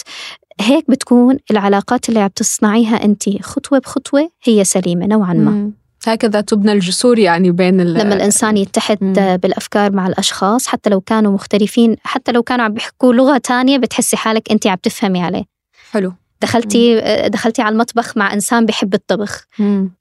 [0.61, 3.43] هيك بتكون العلاقات اللي عم تصنعيها أنت.
[3.43, 5.71] خطوة بخطوة هي سليمة نوعا ما.
[6.07, 9.13] هكذا تبنى الجسور يعني بين لما الإنسان يتحد مم.
[9.37, 14.17] بالأفكار مع الأشخاص حتى لو كانوا مختلفين حتى لو كانوا عم بيحكوا لغة تانية بتحسي
[14.17, 15.43] حالك أنت عم تفهمي عليه.
[15.91, 16.13] حلو.
[16.41, 17.27] دخلتي مم.
[17.27, 19.45] دخلتي على المطبخ مع إنسان بحب الطبخ.
[19.59, 19.91] مم.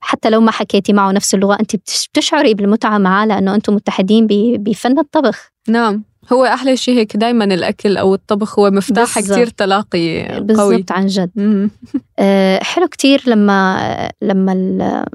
[0.00, 4.98] حتى لو ما حكيتي معه نفس اللغة أنت بتشعري بالمتعة معاه لأنه أنتم متحدين بفن
[4.98, 5.50] الطبخ.
[5.68, 6.04] نعم.
[6.32, 9.18] هو أحلى شيء هيك دايما الأكل أو الطبخ هو مفتاح.
[9.20, 10.40] كتير تلاقي قوي.
[10.40, 11.30] بالضبط عن جد.
[12.18, 15.06] آه حلو كتير لما لما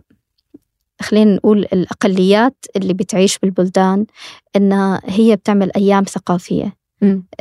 [1.02, 4.06] خلينا نقول الأقليات اللي بتعيش بالبلدان
[4.56, 6.77] إنها هي بتعمل أيام ثقافية.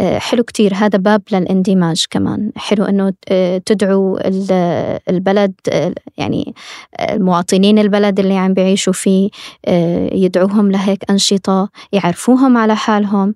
[0.01, 0.75] حلو كتير.
[0.75, 2.53] هذا باب للاندماج كمان.
[2.57, 4.19] حلو أنه آه، تدعو
[5.09, 6.55] البلد آه، يعني
[7.01, 9.31] المواطنين البلد اللي عم بيعيشوا فيه
[10.13, 13.35] يدعوهم لهيك أنشطة يعرفوهم على حالهم.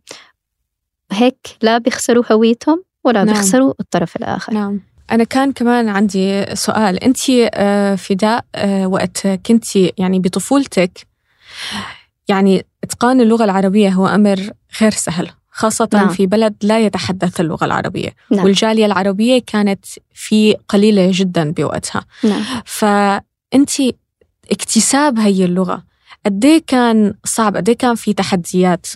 [1.13, 3.35] هيك لا بيخسروا هويتهم ولا نعم.
[3.35, 4.55] بيخسروا الطرف الآخر.
[4.55, 4.81] نعم.
[5.13, 7.05] أنا كان كمان عندي سؤال.
[7.05, 7.19] أنت
[8.01, 8.45] فداء
[8.85, 11.07] وقت كنت يعني بطفولتك
[12.29, 15.31] يعني إتقان اللغة العربية هو أمر غير سهل.
[15.51, 16.09] خاصة نعم.
[16.09, 18.45] في بلد لا يتحدث اللغة العربية نعم.
[18.45, 19.85] والجالية العربية كانت
[20.15, 22.43] في قليلة جدا بوقتها نعم.
[22.65, 23.71] فأنت
[24.51, 25.83] اكتساب هي اللغة
[26.27, 28.87] قد إيه كان صعب قد إيه كان في تحديات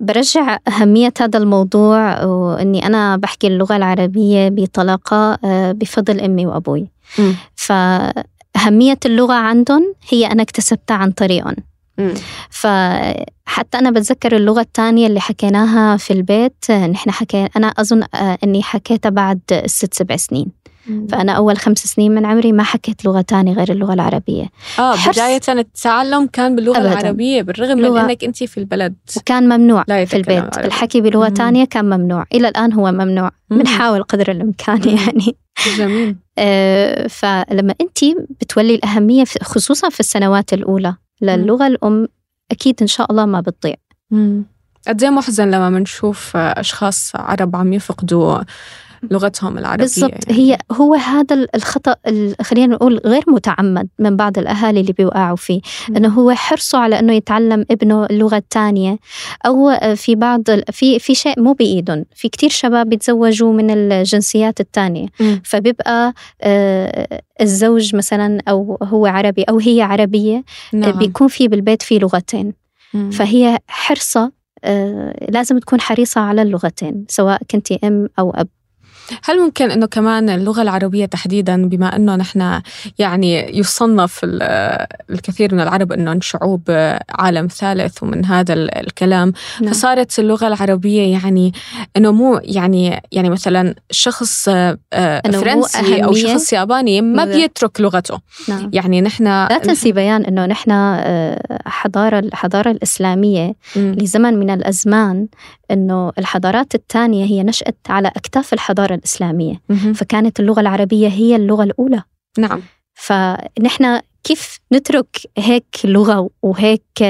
[0.00, 6.86] برجع أهمية هذا الموضوع وإني أنا بحكي اللغة العربية بطلاقة آه، بفضل أمي وأبوي
[7.18, 7.32] م.
[7.54, 11.56] فأهمية اللغة عندهم هي أنا اكتسبتها عن طريقهم
[12.50, 18.62] فحتى أنا بتذكر اللغة الثانية اللي حكيناها في البيت نحن حكي أنا أظن آه، إني
[18.62, 20.66] حكيتها بعد ست سبع سنين.
[21.10, 24.46] فأنا أول خمس سنين من عمري ما حكيت لغة تانية غير اللغة العربية.
[24.78, 26.92] آه بداية التعلم كان باللغة أبداً.
[26.92, 28.94] العربية بالرغم من أنك أنت في البلد.
[29.16, 30.56] وكان ممنوع في البيت.
[30.56, 30.66] عربي.
[30.66, 32.24] الحكي بلغة تانية كان ممنوع.
[32.34, 35.36] إلى الآن هو ممنوع بنحاول قدر الإمكان يعني.
[35.78, 36.16] جميل.
[36.38, 37.98] آه فلما أنت
[38.40, 42.08] بتولي الأهمية خصوصا في السنوات الأولى للغة الأم
[42.50, 43.74] أكيد إن شاء الله ما بتضيع.
[44.88, 48.38] قد إيه محزن لما بنشوف أشخاص عرب عم يفقدوا
[49.10, 50.38] لغتهم العربية بالضبط يعني.
[50.38, 51.96] هي هو هذا الخطأ
[52.42, 55.96] خلينا نقول غير متعمد من بعض الأهالي اللي بيوقعوا فيه م.
[55.96, 58.98] أنه هو حرصه على أنه يتعلم ابنه اللغة الثانية
[59.46, 65.06] أو في بعض في في شيء مو بإيدهم في كتير شباب بيتزوجوا من الجنسيات الثانية
[65.44, 70.98] فبيبقى آه، الزوج مثلا أو هو عربي أو هي عربية نعم.
[70.98, 72.52] بيكون في بالبيت في لغتين
[72.94, 73.10] م.
[73.10, 74.32] فهي حرصة
[74.64, 78.48] آه، لازم تكون حريصة على اللغتين سواء كنت أم أو أب
[79.24, 82.60] هل ممكن إنه كمان اللغة العربية تحديدا بما إنه نحن
[82.98, 86.62] يعني يصنف الكثير من العرب انه شعوب
[87.10, 89.72] عالم ثالث ومن هذا الكلام نعم.
[89.72, 91.52] فصارت اللغة العربية يعني
[91.96, 98.70] إنه مو يعني يعني مثلا شخص آه، فرنسي أو شخص ياباني ما بيترك لغته نعم.
[98.72, 103.78] يعني نحن لا تنسي بيان إنه نحن آه، حضارة الحضاره الإسلامية م.
[103.78, 105.26] لزمن من الأزمان
[105.70, 109.62] إنه الحضارات الثانية هي نشأت على أكتاف الحضارة الإسلامية.
[109.94, 112.02] فكانت اللغة العربية هي اللغة الأولى.
[112.38, 112.62] نعم.
[112.94, 117.02] فنحن كيف نترك هيك لغة وهيك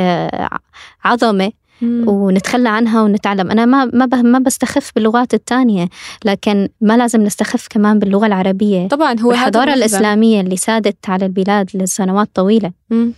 [1.04, 3.50] عظمة ونتخلى عنها ونتعلم.
[3.50, 5.88] أنا ما ما ما بستخف باللغات الثانية
[6.24, 8.88] لكن ما لازم نستخف كمان باللغة العربية.
[8.88, 12.72] طبعا هو الحضارة الإسلامية اللي سادت على البلاد لسنوات طويلة.
[12.90, 13.12] مم.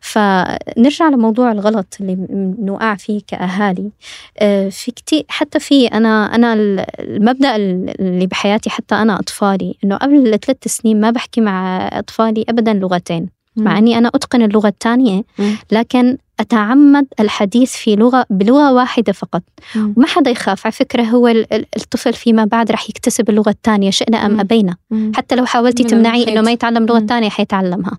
[0.00, 3.90] فنرجع لموضوع الغلط اللي بنوقع فيه كأهالي.
[4.38, 6.54] آه، في كتير حتى في أنا أنا
[7.00, 12.72] المبدأ اللي بحياتي حتى أنا أطفالي إنه قبل ثلاث سنين ما بحكي مع أطفالي أبدا
[12.72, 13.37] لغتين.
[13.58, 15.24] مع أني أنا أتقن اللغة الثانية
[15.72, 19.42] لكن أتعمد الحديث في لغة بلغة واحدة فقط.
[19.76, 20.66] وما حدا يخاف.
[20.66, 21.28] على فكرة هو
[21.76, 24.76] الطفل فيما بعد رح يكتسب اللغة الثانية شئنا أم أبينا.
[25.14, 27.98] حتى لو حاولتي تمنعي إنه ما يتعلم اللغة الثانية حيتعلمها.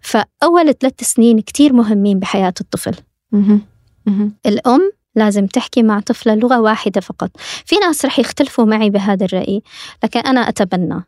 [0.00, 2.94] فأول ثلاث سنين كتير مهمين بحياة الطفل.
[4.46, 7.30] الأم لازم تحكي مع طفلة لغة واحدة فقط.
[7.64, 9.62] في ناس رح يختلفوا معي بهذا الرأي
[10.04, 11.04] لكن أنا أتبنى.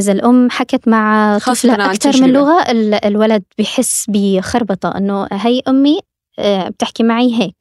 [0.00, 2.64] إذا الأم حكت مع طفلة أكثر من لغة
[3.04, 6.00] الولد بحس بخربطة إنه هي أمي
[6.38, 7.54] آه، بتحكي معي هيك.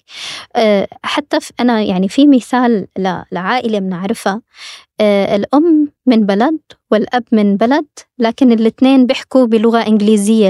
[0.55, 2.87] آه، حتى أنا يعني في مثال
[3.31, 4.41] لعائلة بنعرفها.
[5.01, 6.59] آه، الأم من بلد
[6.91, 7.85] والأب من بلد
[8.19, 10.49] لكن الاثنين بيحكوا بلغة إنجليزية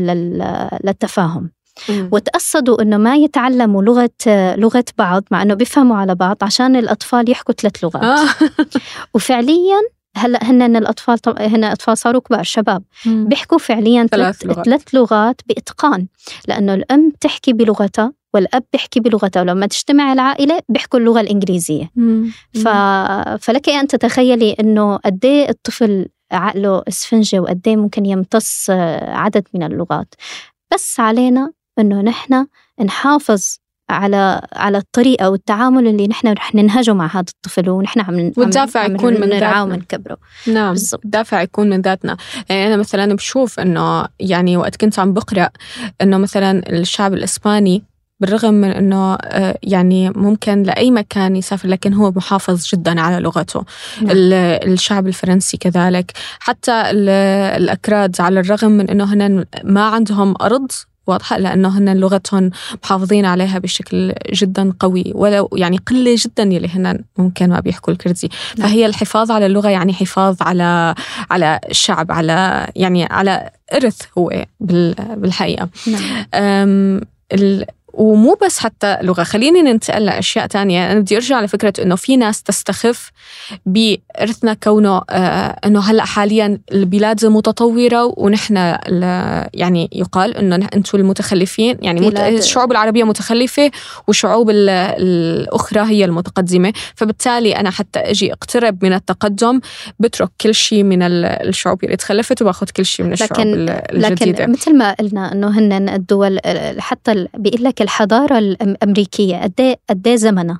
[0.83, 1.51] للتفاهم.
[2.11, 4.09] وتقصدوا إنه ما يتعلموا لغة
[4.55, 8.29] لغة بعض مع إنه بيفهموا على بعض عشان الأطفال يحكوا ثلاث لغات.
[9.13, 9.81] وفعليا
[10.17, 11.41] هلا هن الأطفال طب...
[11.41, 13.27] هن أطفال صاروا كبار شباب مم.
[13.27, 14.65] بيحكوا فعليا ثلاث لغات.
[14.65, 16.07] ثلاث لغات بإتقان
[16.47, 22.31] لأنه الأم تحكي بلغتها والأب بيحكي بلغته ولما تجتمع العائلة بيحكوا اللغة الإنجليزية مم.
[22.53, 22.67] ف...
[23.45, 28.69] فلك أن تتخيلي إنه قد إيه الطفل عقله إسفنجة وقد إيه ممكن يمتص
[28.99, 30.15] عدد من اللغات
[30.73, 32.47] بس علينا إنه نحن
[32.85, 38.85] نحافظ على على الطريقة والتعامل اللي نحن رح ننهجه مع هذا الطفل ونحن عم والدافع
[38.85, 39.63] يكون من ذاتنا.
[39.63, 40.17] ونكبره.
[40.47, 40.75] نعم
[41.05, 42.17] الدافع يكون من ذاتنا.
[42.49, 45.49] يعني أنا مثلا بشوف إنه يعني وقت كنت عم بقرأ
[46.01, 47.83] إنه مثلا الشعب الإسباني
[48.19, 53.59] بالرغم من إنه آه، يعني ممكن لأي مكان يسافر لكن هو محافظ جدا على لغته.
[54.01, 54.11] نعم.
[54.11, 56.11] الشعب الفرنسي كذلك.
[56.39, 60.71] حتى الأكراد على الرغم من إنه هن ما عندهم أرض
[61.09, 62.49] واضحة لأنه هن لغتهم
[62.83, 68.31] محافظين عليها بشكل جدا قوي ولو يعني قلة جدا يلي هن ممكن ما بيحكوا الكردي
[68.57, 68.67] نعم.
[68.67, 70.95] فهي الحفاظ على اللغة يعني حفاظ على
[71.31, 77.01] على الشعب على يعني على إرث هو بالحقيقة نعم.
[77.99, 79.23] ومو بس حتى لغة.
[79.23, 80.91] خليني ننتقل لأشياء تانية.
[80.91, 83.11] أنا بدي أرجع لفكرة أنه في ناس تستخف
[83.65, 88.55] بإرثنا كونه آه أنه هلأ حاليا البلاد متطورة ونحن
[89.53, 91.77] يعني يقال أنه أنتم المتخلفين.
[91.81, 92.19] يعني مت...
[92.19, 93.71] الشعوب العربية متخلفة
[94.07, 96.73] والشعوب الأخرى هي المتقدمة.
[96.95, 99.59] فبالتالي أنا حتى أجي أقترب من التقدم
[99.99, 104.51] بترك كل شيء من الشعوب اللي تخلفت وباخذ كل شيء من الشعوب لكن الجديدة لكن
[104.51, 106.39] مثل ما قلنا أنه هن الدول
[106.79, 110.59] حتى بيقول لك الحضارة الأمريكية قد إيه قد إيه زمنها؟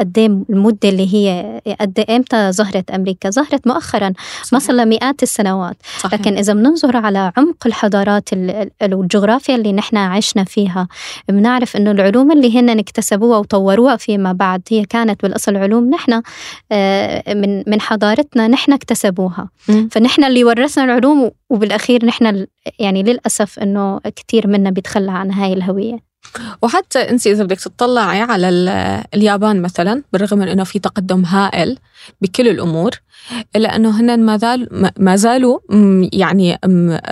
[0.00, 5.22] قد إيه المدة اللي هي قد إيه إمتى ظهرت أمريكا؟ ظهرت مؤخرا صار لها مئات
[5.22, 5.76] السنوات.
[5.98, 6.20] صحيح.
[6.20, 8.28] لكن إذا بننظر على عمق الحضارات
[8.82, 10.88] والجغرافيا اللي نحن عشنا فيها
[11.28, 16.22] بنعرف إنه العلوم اللي هن اكتسبوها وطوروها فيما بعد هي كانت بالأصل علوم نحن
[16.72, 19.48] آه، من من حضارتنا نحن اكتسبوها.
[19.90, 22.46] فنحن اللي ورثنا العلوم وبالأخير نحن
[22.78, 26.09] يعني للأسف إنه كثير منا بيتخلى عن هاي الهوية.
[26.62, 28.48] وحتى انت إذا بدك تطلعي على
[29.14, 31.78] اليابان مثلا بالرغم من إنه في تقدم هائل
[32.20, 32.90] بكل الأمور
[33.56, 35.58] إلا إنه هن ما زال ما زالوا
[36.12, 36.58] يعني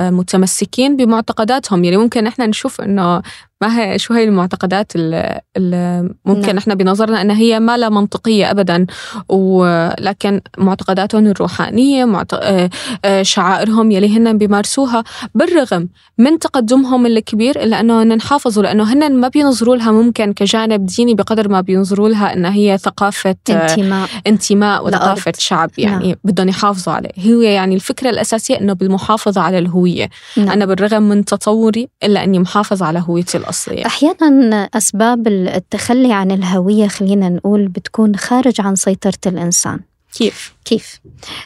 [0.00, 1.84] متمسكين بمعتقداتهم.
[1.84, 3.22] يعني ممكن إحنا نشوف إنه
[3.60, 6.56] ما هي شو هي المعتقدات اللي ممكن نعم.
[6.58, 8.86] إحنا بنظرنا انها هي ما لا منطقية ابدا
[9.28, 12.24] ولكن معتقداتهم الروحانية.
[12.32, 12.70] آه،
[13.04, 19.16] آه، شعائرهم يلي هن بيمارسوها بالرغم من تقدمهم الكبير إلا أنه هن حافظوا لأنه هن
[19.16, 24.08] ما بينظروا لها ممكن كجانب ديني بقدر ما بينظروا لها انها هي ثقافة آه، انتماء
[24.26, 26.16] انتماء وثقافة شعب يعني نعم.
[26.24, 30.50] بدهم يحافظوا عليه هي يعني الفكرة الأساسية إنه بالمحافظة على الهوية نعم.
[30.50, 36.88] أنا بالرغم من تطوري إلا أني محافظ على هويتي الأصلية أحيانا أسباب التخلي عن الهوية
[36.88, 39.80] خلينا نقول بتكون خارج عن سيطرة الإنسان
[40.12, 41.00] كيف؟ كيف؟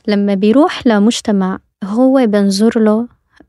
[0.08, 3.08] لما بيروح لمجتمع هو بنظر له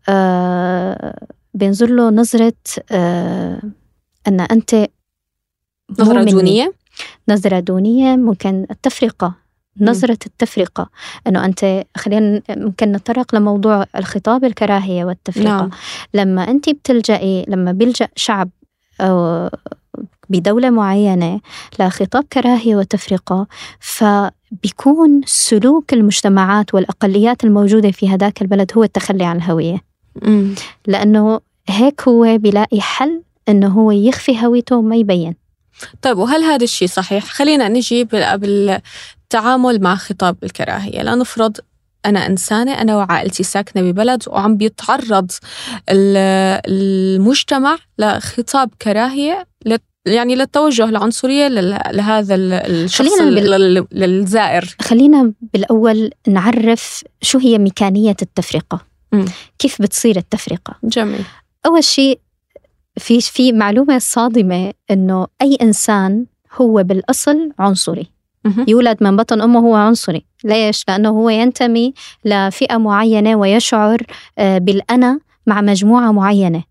[0.10, 2.54] آه بينظر له نظرة
[2.92, 3.62] آه
[4.28, 4.88] أن أنت
[6.00, 6.74] نظرة دونية؟
[7.30, 9.43] نظرة دونية ممكن التفرقة
[9.82, 10.90] نظرة التفرقة.
[11.28, 15.44] أنه أنت خلينا ممكن نتطرق لموضوع الخطاب الكراهية والتفرقة.
[15.48, 15.70] نعم.
[16.14, 18.50] لما أنت بتلجئي لما بيلجأ شعب
[19.02, 19.50] أو
[20.30, 21.40] بدولة معينة
[21.80, 23.48] لخطاب كراهية وتفرقة
[23.80, 29.78] فبيكون سلوك المجتمعات والأقليات الموجودة في هذاك البلد هو التخلي عن الهوية.
[30.88, 35.36] لأنه هيك هو بيلاقي حل أنه هو يخفي هويته وما يبين.
[36.02, 38.08] طيب وهل هذا الشيء صحيح؟ خلينا نجي
[39.34, 41.02] بالتعامل مع خطاب الكراهية.
[41.04, 41.58] لنفرض
[42.06, 45.32] أنا إنسانة أنا وعائلتي ساكنة ببلد وعم بيتعرض
[45.90, 49.48] المجتمع لخطاب كراهية
[50.06, 53.88] يعني للتوجه العنصرية لهذا الشخص بال...
[53.92, 54.76] للزائر.
[54.82, 58.80] خلينا بالأول نعرف شو هي ميكانية التفرقة.
[59.12, 59.26] مم.
[59.60, 61.24] كيف بتصير التفرقة؟ جميل.
[61.66, 62.20] أول شيء
[62.98, 66.26] في في معلومة صادمة إنه أي إنسان
[66.62, 68.13] هو بالأصل عنصري.
[68.68, 70.26] يولد من بطن أمه هو عنصري.
[70.44, 71.94] ليش؟ لأنه هو ينتمي
[72.26, 74.02] لفئة معينة ويشعر
[74.38, 76.64] آه، بالأنا مع مجموعة معينة.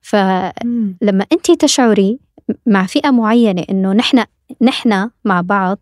[0.00, 2.18] فلما أنت تشعري
[2.66, 4.24] مع فئة معينة إنه نحن
[4.62, 5.78] نحن مع بعض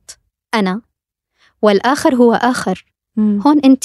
[0.54, 0.80] أنا
[1.62, 2.84] والآخر هو آخر
[3.16, 3.40] مم.
[3.46, 3.84] هون أنت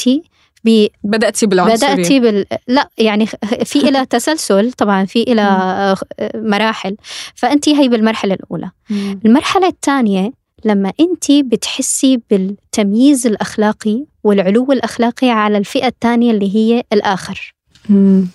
[0.64, 0.88] ب...
[1.04, 1.94] بدأتي بالعنصرية.
[1.94, 2.46] بدأتي بال...
[2.68, 3.26] لا يعني
[3.64, 5.98] في إلى تسلسل طبعا في إلى آه،
[6.36, 6.98] مراحل.
[7.36, 8.72] فأنت هي بالمرحلة الأولى.
[8.90, 9.20] مم.
[9.26, 10.32] المرحلة الثانية
[10.66, 17.54] لما أنت بتحسي بالتمييز الأخلاقي والعلو الأخلاقي على الفئة الثانية اللي هي الآخر
[17.90, 18.28] مم.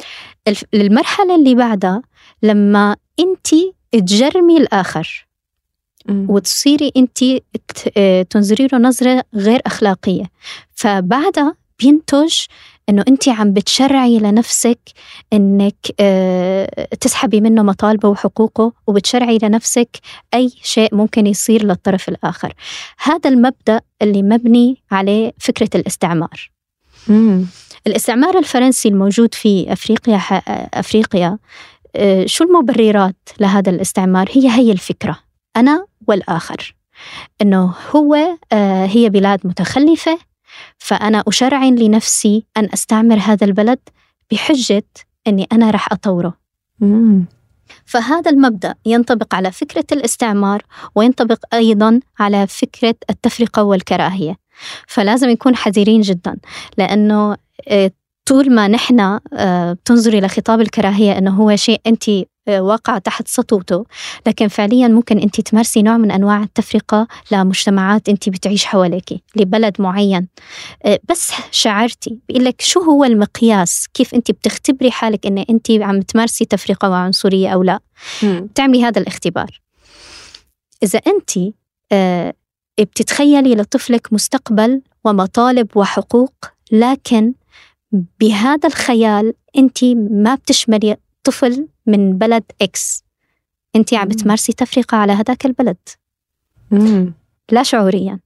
[0.75, 2.03] المرحلة اللي بعدها
[2.43, 3.49] لما أنت
[3.93, 5.27] تجرمي الآخر
[6.07, 6.27] مم.
[6.31, 7.19] وتصيري أنت
[7.97, 10.25] آه، تنظري له نظرة غير أخلاقية
[10.75, 12.35] فبعدها بينتج
[12.89, 14.79] إنه انت عم بتشرعي لنفسك
[15.33, 19.99] إنك آه، تسحبي منه مطالبه وحقوقه وبتشرعي لنفسك
[20.35, 22.53] أي شيء ممكن يصير للطرف الآخر.
[22.99, 26.51] هذا المبدأ اللي مبني عليه فكرة الاستعمار.
[27.09, 27.47] مم.
[27.87, 30.17] الاستعمار الفرنسي الموجود في أفريقيا
[30.75, 31.39] أفريقيا
[31.97, 35.19] آه، شو المبررات لهذا الاستعمار؟ هي هي الفكرة
[35.57, 36.75] أنا والآخر.
[37.43, 38.15] إنه هو
[38.53, 40.19] آه، هي بلاد متخلفة
[40.79, 43.79] فأنا اشرعن لنفسي أن أستعمر هذا البلد
[44.33, 44.85] بحجة
[45.27, 46.35] أني أنا رح أطوره
[46.81, 47.25] مم.
[47.85, 50.63] فهذا المبدأ ينطبق على فكرة الاستعمار
[50.95, 54.37] وينطبق أيضا على فكرة التفرقة والكراهية
[54.89, 56.37] فلازم نكون حذرين جدا
[56.79, 57.37] لأنه
[57.69, 57.91] آه،
[58.27, 59.01] طول ما نحن
[59.33, 62.05] آه، بتنظري لخطاب الكراهية إنه هو شيء انت
[62.49, 63.85] آه، واقعه تحت سطوته.
[64.27, 70.29] لكن فعليا ممكن انت تمارسي نوع من أنواع التفرقة لمجتمعات انت بتعيش حواليك لبلد معين.
[70.85, 76.01] آه، بس شعرتي بيقول لك شو هو المقياس؟ كيف انت بتختبري حالك إن انت عم
[76.01, 77.81] تمارسي تفرقة وعنصريه أو لا؟
[78.23, 78.49] مم.
[78.51, 79.61] بتعملي هذا الاختبار.
[80.83, 81.55] إذا أنت
[81.93, 82.35] آه،
[82.79, 86.35] بتتخيلي لطفلك مستقبل ومطالب وحقوق
[86.73, 87.35] لكن
[88.21, 93.05] بهذا الخيال أنت ما بتشملي طفل من بلد إكس
[93.77, 94.09] أنت عم.
[94.09, 95.77] بتمارسي تفرقة على هذاك البلد
[96.71, 97.13] مم.
[97.53, 98.19] لا شعوريا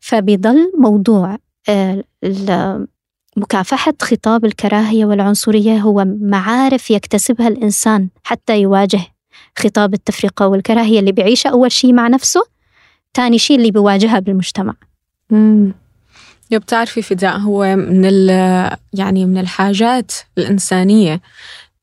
[0.00, 2.04] فبيضل موضوع آه،
[3.36, 9.00] مكافحة خطاب الكراهية والعنصرية هو معارف يكتسبها الإنسان حتى يواجه
[9.58, 12.40] خطاب التفرقة والكراهية اللي بيعيشها أول شيء مع نفسه
[13.14, 14.74] تاني شيء اللي بيواجهها بالمجتمع
[15.30, 15.72] مم.
[16.50, 21.20] يا بتعرفي فداء هو من ال- يعني من الحاجات الإنسانية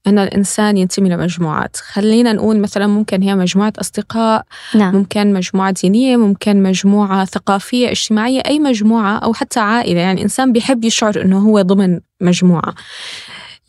[0.08, 4.45] أن الإنسان ينتمي لمجموعات خلينا نقول مثلا ممكن هي مجموعة أصدقاء
[4.76, 4.95] نعم.
[4.95, 9.99] ممكن مجموعة دينية ممكن مجموعة ثقافية اجتماعية أي مجموعة أو حتى عائلة.
[9.99, 12.76] يعني إنسان بيحب يشعر إنه هو ضمن مجموعة.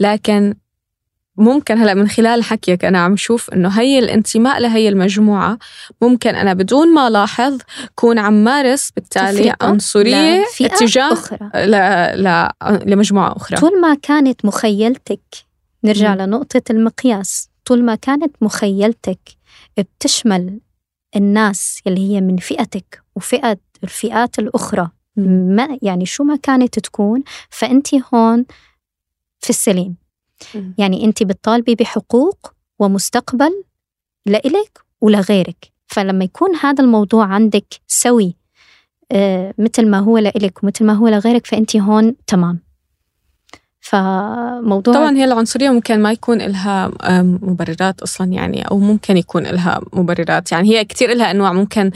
[0.00, 0.54] لكن
[1.36, 5.58] ممكن هلأ من خلال حكيك أنا عم شوف إنه هي الانتماء لهي المجموعة
[6.02, 7.58] ممكن أنا بدون ما لاحظ
[7.94, 11.50] كون عم مارس بالتالي عنصرية اتجاه أخرى.
[11.54, 11.74] ل...
[12.24, 12.48] ل...
[12.92, 13.58] لمجموعة أخرى.
[13.58, 15.20] طول ما كانت مخيلتك
[15.84, 16.20] نرجع مم.
[16.20, 19.18] لنقطة المقياس طول ما كانت مخيلتك
[19.78, 20.60] بتشمل
[21.16, 24.90] الناس اللي هي من فئتك وفئة الفئات الأخرى.
[25.16, 28.44] ما يعني شو ما كانت تكون فأنت هون
[29.40, 29.96] في السليم.
[30.78, 33.64] يعني أنت بتطالبي بحقوق ومستقبل
[34.26, 38.36] لإلك ولغيرك فلما يكون هذا الموضوع عندك سوي
[39.12, 42.65] آه، مثل ما هو لإلك ومثل ما هو لغيرك فأنت هون تمام
[43.90, 46.90] فموضوع طبعا هي العنصرية ممكن ما يكون لها
[47.22, 50.52] مبررات أصلا يعني أو ممكن يكون لها مبررات.
[50.52, 51.52] يعني هي كتير لها أنواع.
[51.52, 51.90] ممكن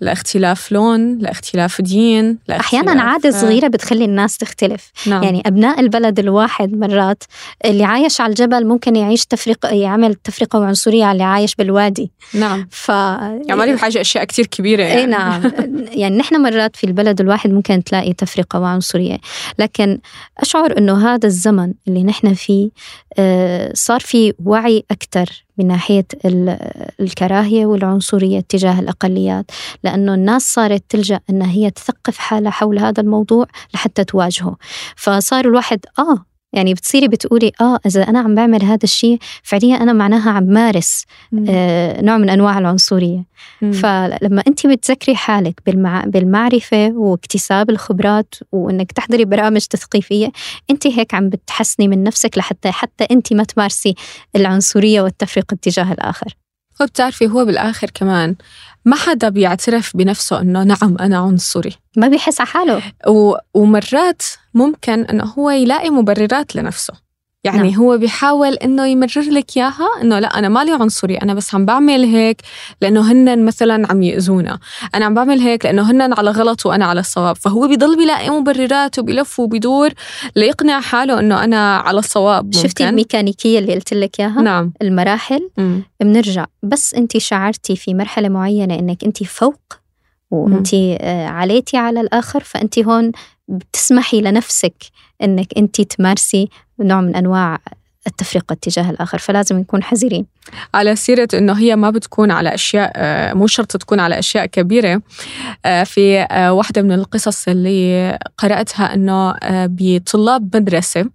[0.00, 4.92] لاختلاف لون لاختلاف دين أحيانا لاختلاف- عادة صغيرة بتخلي الناس تختلف.
[5.06, 5.22] نعم.
[5.22, 7.22] يعني أبناء البلد الواحد مرات
[7.64, 12.10] اللي عايش على الجبل ممكن يعيش تفرقه يعمل تفرقة وعنصريه على اللي عايش بالوادي.
[12.34, 12.68] نعم.
[12.70, 15.00] ف يعني بحاجه أشياء كتير كبيرة يعني.
[15.00, 15.42] اي نعم.
[16.02, 19.18] يعني نحن مرات في البلد الواحد ممكن تلاقي تفرقة وعنصرية.
[19.58, 19.98] لكن
[20.38, 22.70] أشعر إنه هذا الزمن اللي نحن فيه
[23.18, 26.58] آه، صار في وعي أكثر من ناحية ال-
[27.00, 29.50] الكراهية والعنصرية تجاه الأقليات
[29.84, 34.56] لأنه الناس صارت تلجأ انها هي تثقف حالها حول هذا الموضوع لحتى تواجهه.
[34.96, 39.92] فصار الواحد آه يعني بتصيري بتقولي آه إذا أنا عم بعمل هذا الشيء فعليا أنا
[39.92, 41.04] معناها عم مارس.
[41.48, 43.24] آه، نوع من أنواع العنصرية
[43.62, 43.72] مم.
[43.72, 46.04] فلما انت بتذكري حالك بالمع...
[46.04, 50.32] بالمعرفة واكتساب الخبرات وإنك تحضري برامج تثقيفية
[50.70, 53.94] انت هيك عم بتحسني من نفسك لحتى حتى انت ما تمارسي
[54.36, 56.36] العنصرية والتفرقه تجاه الآخر
[56.82, 58.36] هو بتعرفي هو بالآخر كمان
[58.84, 63.34] ما حدا بيعترف بنفسه إنه نعم أنا عنصري ما بيحس على حاله و...
[63.54, 64.22] ومرات
[64.54, 66.94] ممكن انه هو يلاقي مبررات لنفسه.
[67.44, 67.80] يعني نعم.
[67.80, 72.04] هو بيحاول إنه يمرر لك إياها إنه لا أنا مالي عنصري أنا بس عم بعمل
[72.04, 72.40] هيك
[72.80, 74.58] لأنه هن مثلا عم يأذونا.
[74.94, 77.36] أنا عم بعمل هيك لأنه هن على غلط وأنا على الصواب.
[77.36, 79.90] فهو بيضل بيلاقي مبررات وبيلف وبيدور
[80.36, 82.58] ليقنع حاله إنه أنا على الصواب ممكن.
[82.58, 84.72] شفتي الميكانيكية اللي قلت لك إياها؟ نعم.
[84.82, 85.50] المراحل.
[86.00, 89.82] بنرجع بس انت شعرتي في مرحلة معينة إنك انت فوق
[90.30, 93.12] وانت آه، عليتي على الآخر فانت هون
[93.52, 94.74] بتسمحي لنفسك
[95.22, 96.48] إنك انت تمارسي
[96.80, 97.58] نوع من أنواع
[98.06, 100.26] التفرقه تجاه الآخر فلازم نكون حذرين
[100.74, 105.02] على سيرة إنه هي ما بتكون على أشياء آه، مو شرط تكون على أشياء كبيرة
[105.64, 111.06] آه، في آه، واحدة من القصص اللي قرأتها آه، بطلاب مدرسة.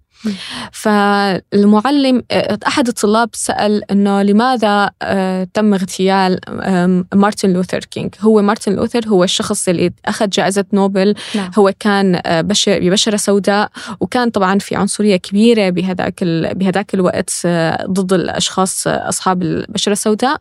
[0.72, 6.38] فالمعلم آه، أحد الطلاب سأل إنه لماذا آه، تم اغتيال
[7.14, 11.14] مارتن لوثر كينج هو مارتن لوثر هو الشخص اللي أخذ جائزة نوبل.
[11.34, 11.50] نعم.
[11.58, 16.54] هو كان آه، بشر ببشرة سوداء وكان طبعا في عنصرية كبيرة بهذاك ال...
[16.54, 17.46] بهذاك الوقت
[17.86, 20.38] ضد الأشخاص أصحاب البشرة السوداء.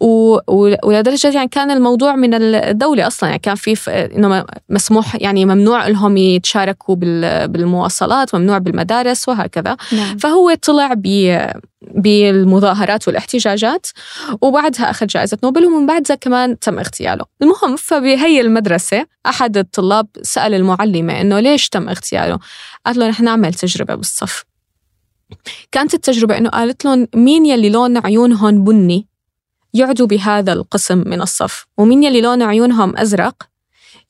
[0.00, 0.38] و...
[0.84, 3.28] ولدرجة يعني كان الموضوع من الدولة أصلا.
[3.28, 7.48] يعني كان في إنه مسموح يعني ممنوع لهم يتشاركوا بال...
[7.48, 9.13] بالمواصلات ممنوع بالمدارس.
[9.28, 9.76] وهكذا.
[9.92, 10.16] نعم.
[10.18, 11.36] فهو طلع ب
[11.82, 13.86] بالمظاهرات والاحتجاجات
[14.40, 17.24] وبعدها أخذ جائزة نوبل ومن بعدها كمان تم اغتياله.
[17.42, 22.38] المهم فبهي المدرسة أحد الطلاب سأل المعلمة إنه ليش تم اغتياله؟
[22.86, 24.44] قالت له نحن نعمل تجربة بالصف.
[25.72, 29.06] كانت التجربة إنه قالت لهم مين يلي لون عيونهم بني
[29.74, 33.48] يعدوا بهذا القسم من الصف ومين يلي لون عيونهم أزرق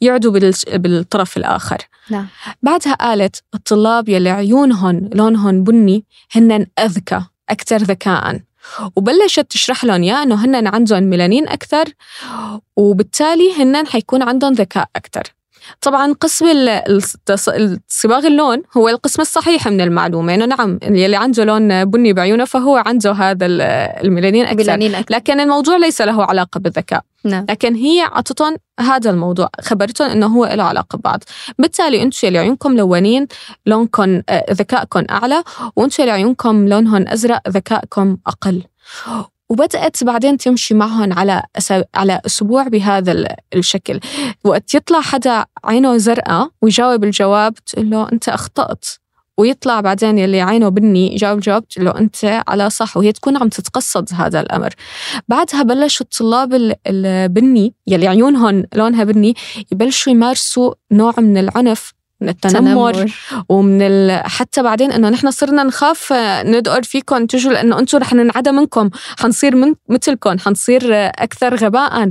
[0.04, 1.78] يعدوا بال- بالطرف الآخر.
[2.10, 2.26] نعم.
[2.62, 8.40] بعدها قالت الطلاب يلي عيونهم لونهم بني هن أذكى أكثر ذكاء.
[8.96, 11.84] وبلشت تشرح لهم يا إنه هن عندهم ميلانين أكثر
[12.76, 15.22] وبالتالي هن حيكون عندهم ذكاء أكثر.
[15.80, 16.46] طبعا قسم
[17.88, 20.34] صباغ اللون هو القسم الصحيح من المعلومة.
[20.34, 23.60] إنه نعم يلي عنده لون بني بعيونه فهو عنده هذا ال-
[24.04, 25.14] الميلانين بلانين أكثر.
[25.14, 27.02] لكن الموضوع ليس له علاقة بالذكاء.
[27.24, 27.46] نعم.
[27.50, 31.22] لكن هي عطتهم هذا الموضوع خبرتهم إنه هو له علاقة ببعض.
[31.58, 33.26] بالتالي أنتم اللي عيونكم لونين
[33.66, 35.42] لونكم آه، ذكائكم أعلى
[35.76, 38.62] وأنتم اللي عيونكم لونهم أزرق ذكائكم أقل.
[39.50, 41.42] وبدأت بعدين تمشي معهم على
[41.94, 44.00] على أسبوع بهذا ال- الشكل.
[44.44, 48.84] وقت يطلع حدا عينه زرقاء ويجاوب الجواب تقول له أنت أخطأت.
[49.38, 54.08] ويطلع بعدين يلي عينه بني الجواب تقول له أنت على صح وهي تكون عم تتقصد
[54.14, 54.74] هذا الأمر.
[55.28, 59.34] بعدها بلشوا الطلاب ال- البني يلي عيونهم لونها بني
[59.72, 61.92] يبلشوا يمارسوا نوع من العنف
[62.24, 63.12] من التنمر
[63.48, 64.22] ومن ال...
[64.24, 68.90] حتى بعدين إنه نحن صرنا نخاف آه، ندقر فيكم تجوا لأنه أنتم رح ننعدى منكم.
[69.18, 72.10] حنصير من مثلكم حنصير آه، أكثر غباء.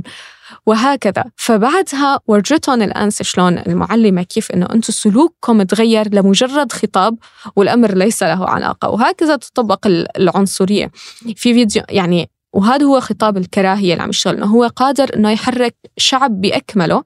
[0.66, 1.24] وهكذا.
[1.36, 7.16] فبعدها ورجتهم الانسه شلون المعلمة كيف إنه أنتم سلوككم تغير لمجرد خطاب
[7.56, 8.88] والأمر ليس له علاقة.
[8.88, 10.90] وهكذا تطبق ال- العنصرية.
[11.36, 15.74] في فيديو يعني وهذا هو خطاب الكراهية اللي عم يشتغل إنه هو قادر إنه يحرك
[15.96, 17.02] شعب بأكمله.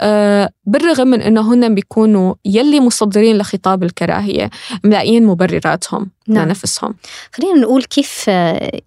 [0.00, 4.50] آه بالرغم من إنه هن بيكونوا يلي مصدرين لخطاب الكراهية
[4.84, 6.46] ملاقيين مبرراتهم نعم.
[6.46, 6.94] لنفسهم.
[7.32, 8.30] خلينا نقول كيف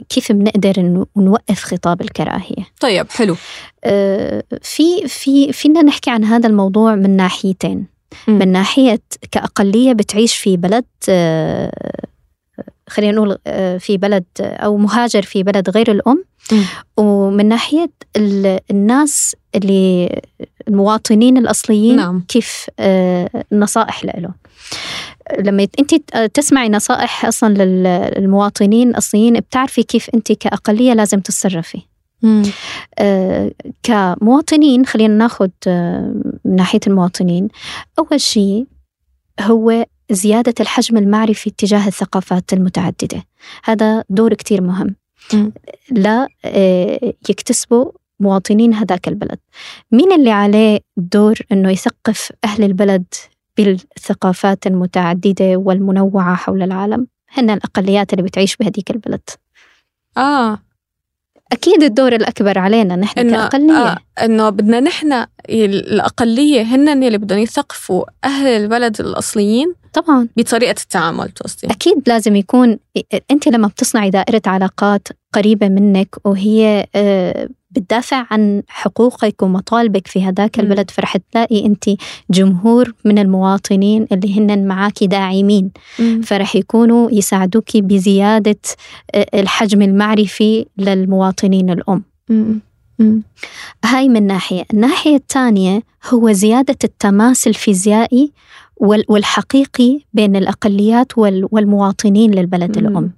[0.09, 3.35] كيف بنقدر نوقف خطاب الكراهية؟ طيب حلو.
[3.83, 7.85] آه، في في فينا نحكي عن هذا الموضوع من ناحيتين.
[8.27, 11.71] من ناحية كأقلية بتعيش في بلد آه،
[12.91, 16.23] خلينا نقول آه، في بلد أو مهاجر في بلد غير الأم.
[16.51, 16.63] مم.
[16.97, 20.21] ومن ناحية ال- الناس اللي
[20.67, 22.23] المواطنين الأصليين نعم.
[22.27, 24.33] كيف آه، النصائح لهم
[25.39, 25.95] لما أنت
[26.33, 31.81] تسمعي نصائح أصلا لل- للمواطنين الأصليين بتعرفي كيف أنت كأقلية لازم تتصرفي.
[32.99, 33.51] آه،
[33.83, 36.13] كمواطنين خلينا ناخذ آه،
[36.45, 37.47] من ناحية المواطنين.
[37.99, 38.65] أول شيء
[39.41, 43.23] هو زيادة الحجم المعرفي تجاه الثقافات المتعددة.
[43.63, 44.95] هذا دور كتير مهم.
[45.91, 49.39] لا آه، يكتسبوا مواطنين هذاك البلد.
[49.91, 53.05] مين اللي عليه دور إنه يثقف أهل البلد
[53.57, 59.29] بالثقافات المتعددة والمنوعة حول العالم؟ هن الأقليات اللي بتعيش بهديك البلد.
[60.17, 60.59] آه.
[61.51, 63.73] أكيد الدور الأكبر علينا نحن إنه كأقلية.
[63.73, 70.27] آه إنه بدنا نحن الأقلية هن اللي بدهم يثقفوا أهل البلد الأصليين طبعا.
[70.37, 72.79] بطريقة التعامل توصي أكيد لازم يكون
[73.31, 80.59] أنت لما بتصنعي دائرة علاقات قريبة منك وهي آه، بتدافع عن حقوقك ومطالبك في هذاك
[80.59, 80.65] مم.
[80.65, 81.83] البلد فرح تلاقي أنت
[82.29, 85.71] جمهور من المواطنين اللي هن معاكي داعمين.
[86.23, 88.59] فرح يكونوا يساعدوك بزيادة
[89.15, 92.03] آه، الحجم المعرفي للمواطنين الأم.
[93.85, 94.63] هاي من ناحية.
[94.73, 98.31] الناحية الثانية هو زيادة التماس الفيزيائي
[98.81, 103.11] والحقيقي بين الأقليات والمواطنين للبلد الأم.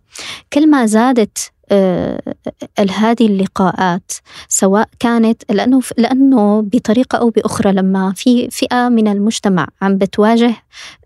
[0.54, 2.36] كل ما زادت آه،
[2.80, 4.12] هذه اللقاءات
[4.48, 10.56] سواء كانت لأنه لأنه بطريقة أو بأخرى لما في فئة من المجتمع عم بتواجه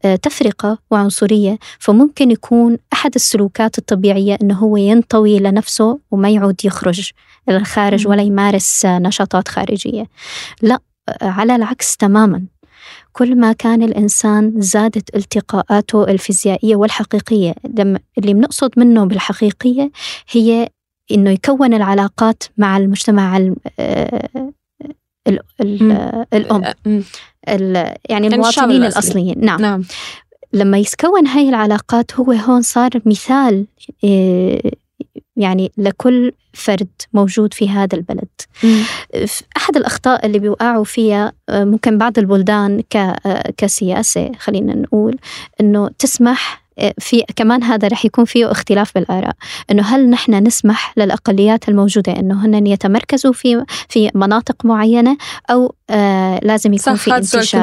[0.06, 7.12] آه، تفرقة وعنصرية فممكن يكون أحد السلوكات الطبيعية أنه هو ينطوي لنفسه وما يعود يخرج
[7.50, 10.06] إلى الخارج ولا يمارس نشاطات خارجية.
[10.62, 10.80] لا
[11.22, 12.57] على العكس تماما.
[13.18, 17.56] كل ما كان الإنسان زادت التقاءاته الفيزيائية والحقيقية
[18.18, 19.92] اللي بنقصد منه بالحقيقية
[20.32, 20.70] هي
[21.12, 24.52] إنه يكون العلاقات مع المجتمع آه،
[26.34, 26.74] الأم.
[28.10, 29.46] يعني المواطنين الأصليين.
[29.46, 29.62] نعم.
[29.62, 29.84] نعم.
[30.54, 33.66] لما يتكون هاي العلاقات هو هون صار مثال
[34.06, 34.72] آه،
[35.38, 38.28] يعني لكل فرد موجود في هذا البلد.
[39.58, 45.18] أحد الأخطاء اللي بيوقعوا فيها آه، ممكن بعض البلدان آه، كسياسة خلينا نقول
[45.62, 46.67] أنه تسمح
[47.00, 49.36] في كمان هذا رح يكون فيه اختلاف بالآراء.
[49.72, 55.18] إنه هل نحن نسمح للأقليات الموجودة إنه هن يتمركزوا في في مناطق معينة
[55.52, 57.62] أو آه لازم يكون في انتشار؟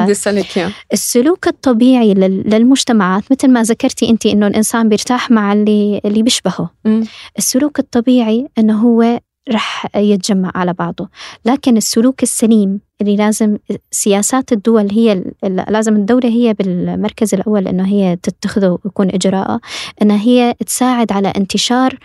[0.93, 6.69] السلوك الطبيعي للمجتمعات مثل ما ذكرتي أنت إنه الإنسان بيرتاح مع اللي اللي بيشبهه.
[6.85, 7.03] م.
[7.37, 9.19] السلوك الطبيعي إنه هو
[9.51, 11.09] رح يتجمع على بعضه.
[11.45, 13.57] لكن السلوك السليم اللي لازم
[13.91, 19.59] سياسات الدول هي لازم الدولة هي بالمركز الأول إنه هي تتخذه ويكون إجراءه
[20.01, 21.99] إنها هي تساعد على انتشار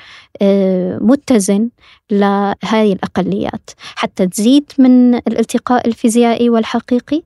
[1.00, 1.68] متزن
[2.10, 7.22] لهذه الأقليات حتى تزيد من الالتقاء الفيزيائي والحقيقي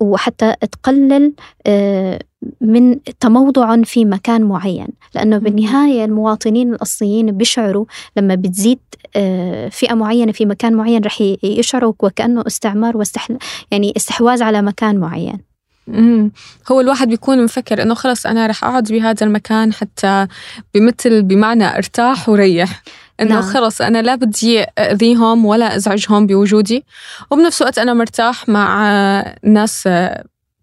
[0.00, 1.32] وحتى تقلل
[1.66, 2.18] آه،
[2.60, 7.84] من تموضع في مكان معين لأنه بالنهاية المواطنين الأصليين بيشعروا
[8.16, 8.78] لما بتزيد
[9.16, 13.38] آه، فئة معينة في مكان معين رح يشعروا وكأنه استعمار واستحل
[13.70, 15.53] يعني استحواذ على مكان معين.
[15.86, 16.32] مم.
[16.72, 20.26] هو الواحد بيكون مفكر إنه خلص أنا رح أقعد بهذا المكان حتى
[20.74, 22.82] بمثل بمعنى أرتاح وريح
[23.20, 23.42] إنه نعم.
[23.42, 26.84] خلص أنا لا بدي اذيهم ولا أزعجهم بوجودي
[27.30, 29.88] وبنفس الوقت أنا مرتاح مع ناس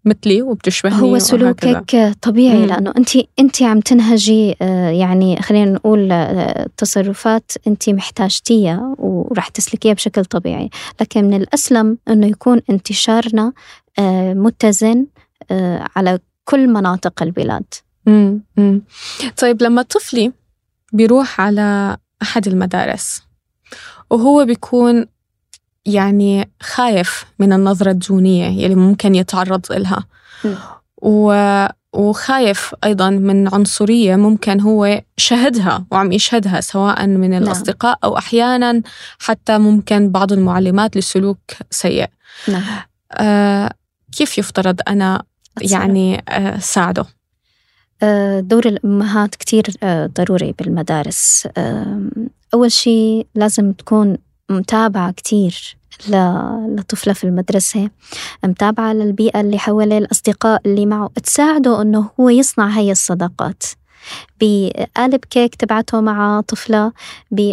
[0.04, 2.14] مثلي وبتشبهني هو سلوكك وهكذا.
[2.22, 2.64] طبيعي مم.
[2.64, 9.92] لأنه انت انت عم تنهجي آه، يعني خلينا نقول آه، تصرفات انت محتاجتيها وراح تسلكيها
[9.94, 13.52] بشكل طبيعي لكن من الأسلم إنه يكون انتشارنا
[13.98, 15.06] آه، متزن
[15.96, 17.64] على كل مناطق البلاد
[18.06, 18.42] مم.
[18.56, 18.82] مم.
[19.36, 20.32] طيب لما طفلي
[20.92, 23.22] بيروح على أحد المدارس
[24.10, 25.06] وهو بيكون
[25.86, 30.04] يعني خايف من النظرة الدونية يلي ممكن يتعرض لها
[31.02, 31.34] و...
[31.92, 37.42] وخايف أيضا من عنصرية ممكن هو شهدها وعم يشهدها سواء من نعم.
[37.42, 38.82] الأصدقاء أو أحيانا
[39.18, 42.08] حتى ممكن بعض المعلمات لسلوك سيء
[42.48, 42.62] نعم.
[43.12, 43.72] آه
[44.12, 45.22] كيف يفترض أنا
[45.60, 47.06] يعني آه ساعده؟
[48.02, 51.48] آه، دور الأمهات كتير آه، ضروري بالمدارس
[52.54, 54.16] أول شيء لازم تكون
[54.52, 55.76] متابعة كتير
[56.08, 57.90] لطفلة في المدرسة
[58.44, 63.62] متابعة للبيئة اللي حواليه الأصدقاء اللي معه تساعده أنه هو يصنع هاي الصداقات.
[64.40, 66.92] بقالب كيك تبعته مع طفلة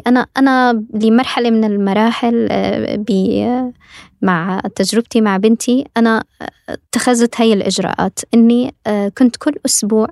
[0.08, 3.74] أنا أنا لمرحلة من المراحل آه،
[4.22, 6.24] مع تجربتي مع بنتي أنا
[6.70, 10.08] اتخذت هاي الإجراءات إني آه، كنت كل أسبوع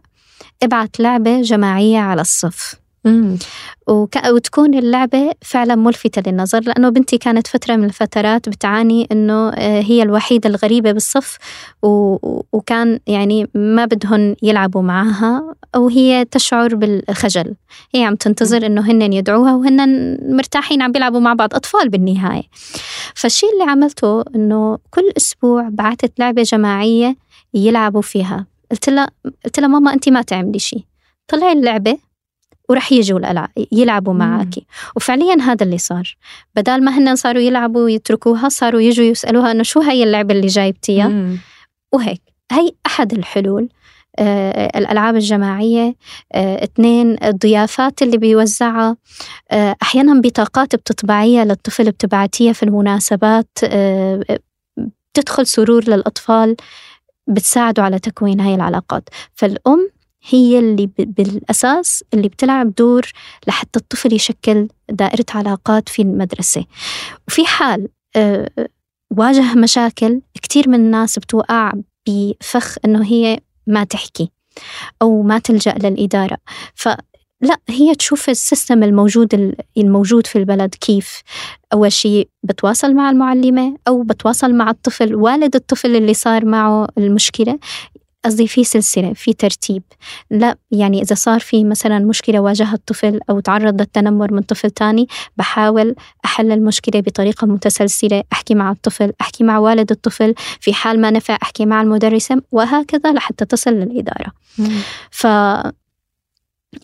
[0.63, 2.86] أبعت لعبة جماعية على الصف.
[3.87, 4.15] وك...
[4.25, 10.03] وتكون اللعبة فعلا ملفتة للنظر لأنه بنتي كانت فترة من الفترات بتعاني أنه آه، هي
[10.03, 11.37] الوحيدة الغريبة بالصف
[11.83, 12.17] و...
[12.53, 17.55] وكان يعني ما بدهن يلعبوا معها أو هي تشعر بالخجل.
[17.95, 22.43] هي عم تنتظر أنه هن يدعوها وهن مرتاحين عم بيلعبوا مع بعض أطفال بالنهاية.
[23.15, 27.15] فالشيء اللي عملته أنه كل أسبوع بعثت لعبة جماعية
[27.53, 28.45] يلعبوا فيها.
[28.71, 29.09] قلت لها
[29.45, 30.83] قلت لها ماما أنت ما تعملي شيء
[31.27, 31.97] طلعي اللعبة
[32.69, 33.19] ورح يجوا
[33.71, 34.55] يلعبوا معك.
[34.95, 36.17] وفعليا هذا اللي صار.
[36.55, 41.07] بدل ما هن صاروا يلعبوا ويتركوها صاروا يجوا يسألوها إنه شو هي اللعبة اللي جايبتيها؟
[41.93, 42.21] وهيك.
[42.51, 43.69] هي أحد الحلول.
[44.19, 45.95] آه الألعاب الجماعية
[46.33, 48.97] آه اثنين الضيافات اللي بيوزعها.
[49.51, 53.49] آه أحيانا بطاقات بتطبعيها للطفل بتبعتيها في المناسبات.
[53.63, 54.39] آه
[55.13, 56.55] بتدخل سرور للأطفال
[57.27, 59.09] بتساعدوا على تكوين هاي العلاقات.
[59.33, 59.89] فالأم
[60.29, 63.11] هي اللي بالأساس اللي بتلعب دور
[63.47, 66.65] لحتى الطفل يشكل دائرة علاقات في المدرسة.
[67.27, 68.49] وفي حال آه،
[69.17, 71.73] واجه مشاكل كتير من الناس بتوقع
[72.07, 74.31] بفخ إنه هي ما تحكي
[75.01, 76.37] أو ما تلجأ للإدارة.
[76.75, 76.89] ف
[77.41, 81.21] لا هي تشوف السيستم الموجود الموجود في البلد كيف.
[81.73, 87.59] أول شيء بتواصل مع المعلمة أو بتواصل مع الطفل والد الطفل اللي صار معه المشكلة
[88.27, 89.83] قصدي في سلسلة في ترتيب.
[90.31, 95.07] لا يعني إذا صار في مثلا مشكلة واجهها الطفل أو تعرض للتنمر من طفل تاني
[95.37, 101.11] بحاول أحل المشكلة بطريقة متسلسلة أحكي مع الطفل أحكي مع والد الطفل في حال ما
[101.11, 104.31] نفع أحكي مع المدرسة وهكذا لحتى تصل للإدارة.
[105.11, 105.27] ف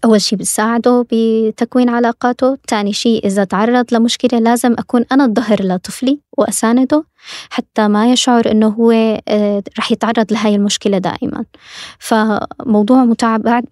[0.06, 6.20] أول شيء بتساعده بتكوين علاقاته تاني شيء إذا تعرض لمشكلة لازم أكون أنا الظهر لطفلي
[6.38, 7.04] وأسانده
[7.50, 8.92] حتى ما يشعر أنه هو
[9.28, 11.46] آه، رح يتعرض لهاي المشكلة دائما.
[12.00, 13.06] فموضوع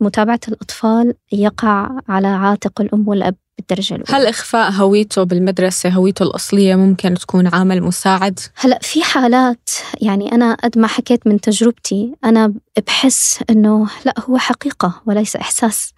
[0.02, 3.36] متابعة الأطفال يقع على عاتق الأم والأب.
[3.70, 4.24] بالدرجة الأولى.
[4.24, 9.70] هل إخفاء هويته بالمدرسة هويته الأصلية ممكن تكون عامل مساعد؟ هلأ في حالات
[10.02, 12.54] يعني أنا قد ما حكيت من تجربتي أنا
[12.88, 15.94] بحس إنه لا هو حقيقة وليس إحساس.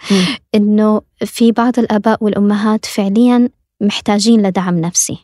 [0.55, 3.49] إنه في بعض الآباء والأمهات فعليا
[3.82, 5.18] محتاجين لدعم نفسي.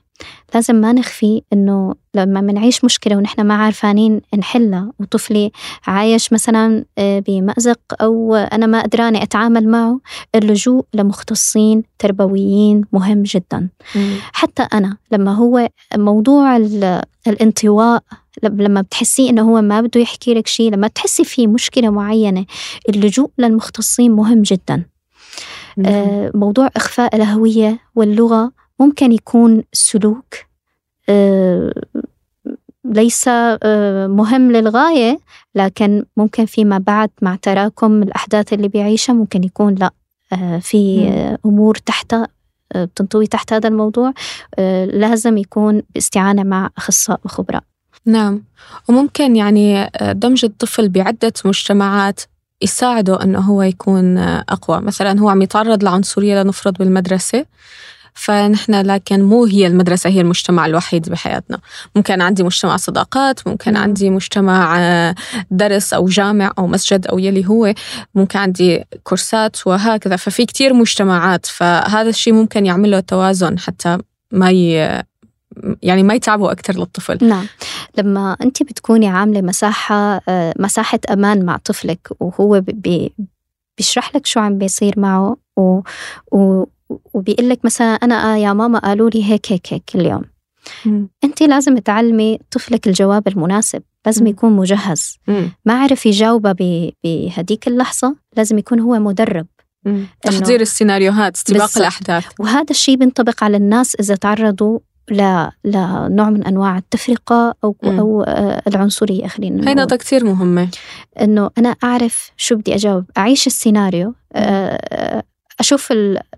[0.56, 4.92] لازم ما نخفي إنه لما منعيش مشكلة ونحن ما عارفانين نحلها.
[5.00, 5.52] وطفلي
[5.88, 10.00] عايش مثلا آه، بمأزق أو أنا ما قدرانة أتعامل معه
[10.36, 13.70] اللجوء لمختصين تربويين مهم جدا.
[13.96, 14.16] مم.
[14.34, 16.58] حتى أنا لما هو موضوع
[17.28, 18.04] الانطواء
[18.44, 22.46] لما بتحسيه إنه هو ما بده يحكي لك شيء لما تحسي في مشكلة معينة
[22.90, 24.84] اللجوء للمختصين مهم جدا.
[25.86, 30.36] آه موضوع إخفاء الهوية واللغة ممكن يكون سلوك
[31.10, 31.74] آه،
[32.86, 35.20] ليس آه، مهم للغاية
[35.56, 39.92] لكن ممكن فيما بعد مع تراكم الأحداث اللي بيعيشها ممكن يكون لا.
[40.34, 41.08] آه، في
[41.46, 42.16] أمور تحت
[42.76, 44.14] بتنطوي تحت هذا الموضوع
[44.86, 47.64] لازم يكون باستعانة مع أخصائي وخبراء
[48.06, 48.44] نعم.
[48.90, 52.22] وممكن يعني دمج الطفل بعدة مجتمعات
[52.62, 54.82] يساعده أنه هو يكون أقوى.
[54.82, 57.46] مثلا هو عم يتعرض لعنصرية لنفرض بالمدرسة.
[58.20, 61.60] فنحن لكن مو هي المدرسة هي المجتمع الوحيد بحياتنا.
[61.96, 63.78] ممكن عندي مجتمع صداقات ممكن مم.
[63.78, 65.16] عندي مجتمع آه،
[65.52, 67.74] درس أو جامع أو مسجد أو يلي هو.
[68.16, 70.16] ممكن عندي كورسات وهكذا.
[70.16, 73.98] ففي كتير مجتمعات فهذا الشيء ممكن يعمل له توازن حتى
[74.32, 75.02] ما ي...
[75.82, 77.18] يعني ما يتعبوا أكثر للطفل.
[77.22, 77.48] نعم.
[77.98, 83.14] لما أنت بتكوني عاملة مساحة آه، مساحة أمان مع طفلك وهو بي
[83.78, 85.82] بيشرح لك شو عم بيصير معه و...
[86.32, 86.66] و...
[87.14, 90.22] وبيقول لك مثلا أنا آه يا ماما قالوا لي هيك هيك هيك اليوم.
[91.24, 94.30] أنت لازم تعلمي طفلك الجواب المناسب لازم مم.
[94.30, 95.52] يكون مجهز مم.
[95.66, 96.56] ما عرف يجاوبها
[97.04, 99.48] بهديك اللحظة لازم يكون هو مدرب
[100.22, 101.78] تحضير السيناريوهات استباق بالزبط.
[101.78, 104.80] الأحداث وهذا الشيء بينطبق على الناس إذا تعرضوا
[105.12, 108.00] لا لنوع من أنواع التفرقة أو مم.
[108.00, 110.68] أو آه، العنصرية خلينا هاي نقطة كثير مهمة
[111.22, 114.14] إنه أنا أعرف شو بدي أجاوب أعيش السيناريو
[115.60, 115.94] أشوف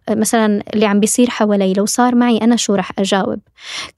[0.09, 3.39] مثلا اللي عم بيصير حوالي لو صار معي أنا شو رح أجاوب.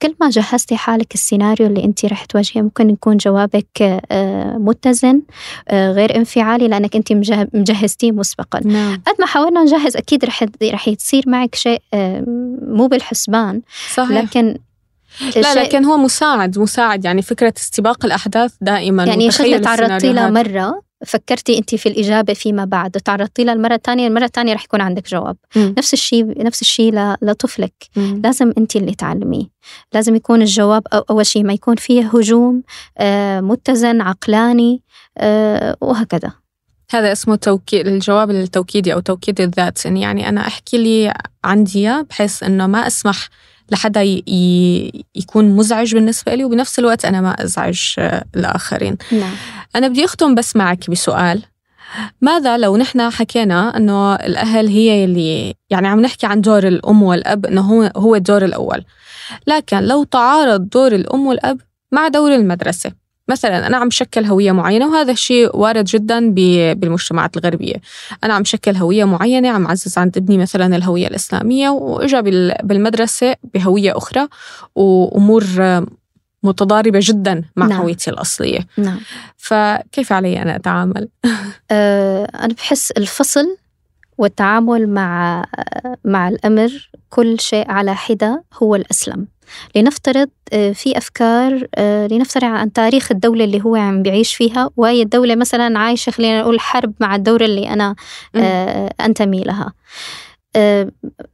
[0.02, 5.22] كل ما جهزتي حالك السيناريو اللي أنت رح تواجهيه ممكن يكون جوابك آه، متزن
[5.68, 7.12] آه، غير انفعالي لأنك أنت
[7.54, 8.60] مجهزتيه مسبقا.
[8.64, 9.02] نعم.
[9.06, 12.24] قد ما حاولنا نجهز أكيد رح رح يصير معك شيء آه،
[12.66, 13.62] مو بالحسبان.
[13.94, 14.10] صحيح.
[14.10, 14.58] لكن
[15.36, 17.04] لا لكن هو مساعد مساعد.
[17.04, 19.04] يعني فكرة استباق الأحداث دائما.
[19.04, 22.90] يعني شغلة تعرضتي لها مرة فكرتي انت في الإجابة فيما بعد.
[22.90, 25.36] تعرضتي لها المرة الثانية المرة الثانية رح يكون عندك جواب.
[25.56, 25.74] م.
[25.78, 27.72] نفس الشيء نفس الشيء لطفلك.
[27.96, 28.20] م.
[28.24, 29.44] لازم انت اللي تعلميه.
[29.92, 32.62] لازم يكون الجواب أول شيء ما يكون فيه هجوم
[32.98, 34.82] آه متزن عقلاني
[35.18, 36.32] آه وهكذا.
[36.90, 39.86] هذا اسمه توكيد الجواب التوكيدي أو توكيد الذات.
[39.86, 43.28] يعني أنا أحكي لي عندي بحيث إنه ما أسمح
[43.70, 44.02] لحدا
[45.16, 48.96] يكون مزعج بالنسبة لي وبنفس الوقت أنا ما أزعج آه، الآخرين.
[49.12, 49.34] نعم.
[49.76, 51.42] أنا بدي أختم بس معك بسؤال.
[52.20, 57.46] ماذا لو نحن حكينا إنه الأهل هي اللي يعني عم نحكي عن دور الأم والأب
[57.46, 58.84] إنه هو هو الدور الأول.
[59.46, 61.60] لكن لو تعارض دور الأم والأب
[61.92, 66.30] مع دور المدرسة مثلا أنا عم شكل هوية معينة وهذا الشيء وارد جدا
[66.74, 67.74] بالمجتمعات الغربية
[68.24, 72.20] أنا عم شكل هوية معينة عم عزز عند ابني مثلا الهوية الإسلامية وإجا
[72.62, 74.28] بالمدرسة بهوية أخرى
[74.74, 75.44] وأمور
[76.42, 77.80] متضاربة جدا مع نعم.
[77.80, 79.00] هويتي الأصلية نعم.
[79.36, 81.08] فكيف علي أنا أتعامل؟
[81.70, 83.56] أه أنا بحس الفصل
[84.18, 85.44] والتعامل مع
[86.04, 89.26] مع الأمر كل شيء على حدة هو الأسلم
[89.76, 95.02] لنفترض آه، في أفكار آه، لنفترض عن تاريخ الدولة اللي هو عم بيعيش فيها وهي
[95.02, 97.94] الدولة مثلا عايشة خلينا نقول حرب مع الدولة اللي أنا
[98.34, 99.72] آه، أنتمي لها.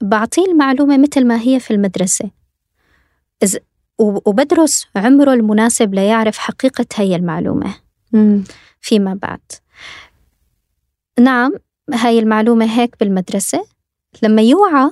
[0.01, 2.31] بعطيه المعلومة مثل ما هي في المدرسة.
[3.99, 7.75] وبدرس عمره المناسب ليعرف حقيقة هي المعلومة.
[8.81, 9.41] فيما بعد.
[11.21, 11.53] نعم
[11.95, 13.65] هاي المعلومة هيك بالمدرسة.
[14.23, 14.91] لما يوعى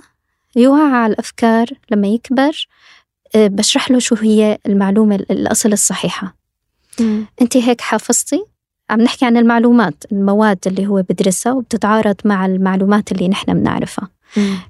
[0.56, 2.97] يوعى على الأفكار لما يكبر آه،
[3.36, 6.36] بشرح له شو هي المعلومة الأصل الصحيحة.
[7.00, 7.26] مم.
[7.42, 8.44] أنت هيك حافظتي؟
[8.90, 14.08] عم نحكي عن المعلومات المواد اللي هو بدرسها وبتتعارض مع المعلومات اللي نحن بنعرفها.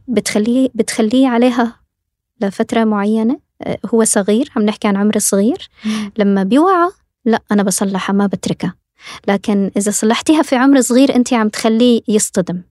[0.08, 1.76] بتخليه بتخليه عليها
[2.40, 5.68] لفترة معينة آه، هو صغير عم نحكي عن عمر صغير.
[6.18, 6.90] لما بيوعى
[7.24, 8.74] لا أنا بصلحها ما بتركها.
[9.28, 12.62] لكن إذا صلحتيها في عمر صغير أنت عم تخليه يصطدم.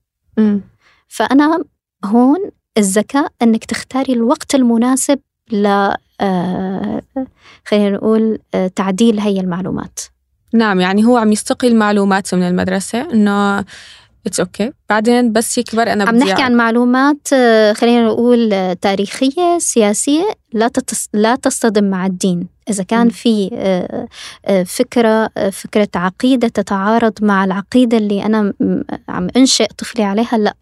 [1.08, 1.64] فأنا
[2.06, 5.20] هون الذكاء أنك تختاري الوقت المناسب
[5.52, 7.02] ل آه،
[7.66, 10.00] خلينا نقول آه، تعديل هي المعلومات.
[10.54, 13.66] نعم يعني هو عم يستقي المعلومات من المدرسة إنه
[14.26, 14.74] it's okay.
[14.90, 21.10] بعدين بس يكبر أنا عم نحكي عن معلومات آه، خلينا نقول تاريخية سياسية لا تتص...
[21.14, 22.48] لا تصطدم مع الدين.
[22.70, 23.50] إذا كان في
[24.66, 28.54] فكرة فكرة عقيدة تتعارض مع العقيدة اللي أنا
[29.10, 30.56] عم أنشئ طفلي عليها لا.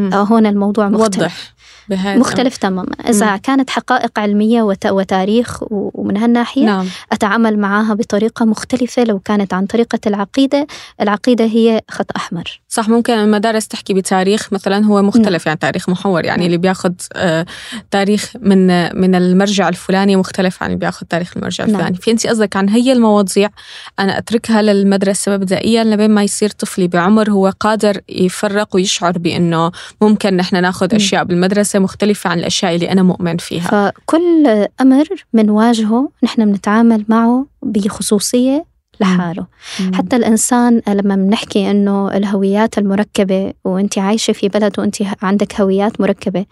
[0.00, 1.22] هون الموضوع مختلف.
[1.22, 1.54] وضح.
[1.90, 3.36] مختلف تماما إذا مم.
[3.36, 6.86] كانت حقائق علمية وتاريخ ومن هالناحية نعم.
[7.12, 10.66] أتعامل معها بطريقة مختلفة لو كانت عن طريقة العقيدة
[11.00, 15.42] العقيدة هي خط أحمر صح ممكن المدارس تحكي بتاريخ مثلا هو مختلف نعم.
[15.46, 16.46] يعني تاريخ محور يعني نعم.
[16.46, 17.46] اللي بياخذ آه
[17.90, 18.66] تاريخ من
[19.00, 21.74] من المرجع الفلاني مختلف عن اللي بياخذ تاريخ المرجع نعم.
[21.74, 23.48] الفلاني في أنت قصدك عن هي المواضيع
[23.98, 30.36] أنا أتركها للمدرسة مبدئيا لبين ما يصير طفلي بعمر هو قادر يفرق ويشعر بأنه ممكن
[30.36, 33.90] نحن ناخذ أشياء بالمدرسة مختلفة عن الأشياء اللي أنا مؤمن فيها.
[33.90, 38.64] فكل أمر بنواجهه نحن بنتعامل معه بخصوصية
[39.00, 39.46] لحاله.
[39.80, 39.94] مم.
[39.94, 46.46] حتى الإنسان لما بنحكي إنه الهويات المركبة وأنت عايشة في بلد وأنت عندك هويات مركبة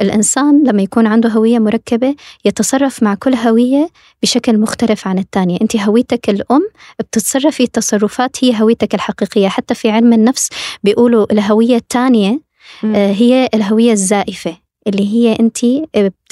[0.00, 3.88] الإنسان لما يكون عنده هوية مركبة يتصرف مع كل هوية
[4.22, 9.48] بشكل مختلف عن الثانية أنت هويتك الأم بتتصرفي تصرفات هي هويتك الحقيقية.
[9.48, 10.48] حتى في علم النفس
[10.84, 12.40] بيقولوا الهوية الثانية
[12.82, 14.56] هي الهوية الزائفة
[14.86, 15.58] اللي هي أنت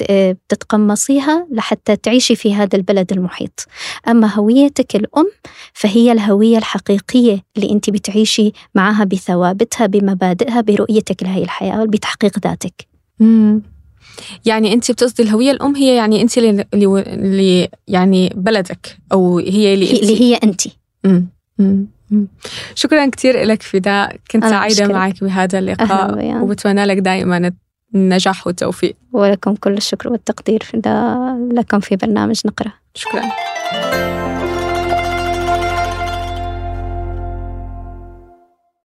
[0.09, 3.67] بتتقمصيها لحتى تعيشي في هذا البلد المحيط.
[4.07, 5.31] أما هويتك الأم
[5.73, 12.87] فهي الهوية الحقيقية اللي أنت بتعيشي معها بثوابتها بمبادئها برؤيتك لهي الحياة بتحقيق ذاتك.
[13.19, 13.61] مم.
[14.45, 19.91] يعني أنت بتقصدي الهوية الأم هي يعني أنت اللي, اللي يعني بلدك أو هي اللي
[19.91, 20.61] أنت؟ اللي هي أنت.
[22.75, 27.51] شكرا كثير لك فداء كنت سعيدة معك بهذا اللقاء وبتمنى لك دائما
[27.95, 28.95] النجاح والتوفيق.
[29.11, 30.63] ولكم كل الشكر والتقدير
[31.53, 32.71] لكم في برنامج نقرأ.
[32.95, 33.23] شكرا.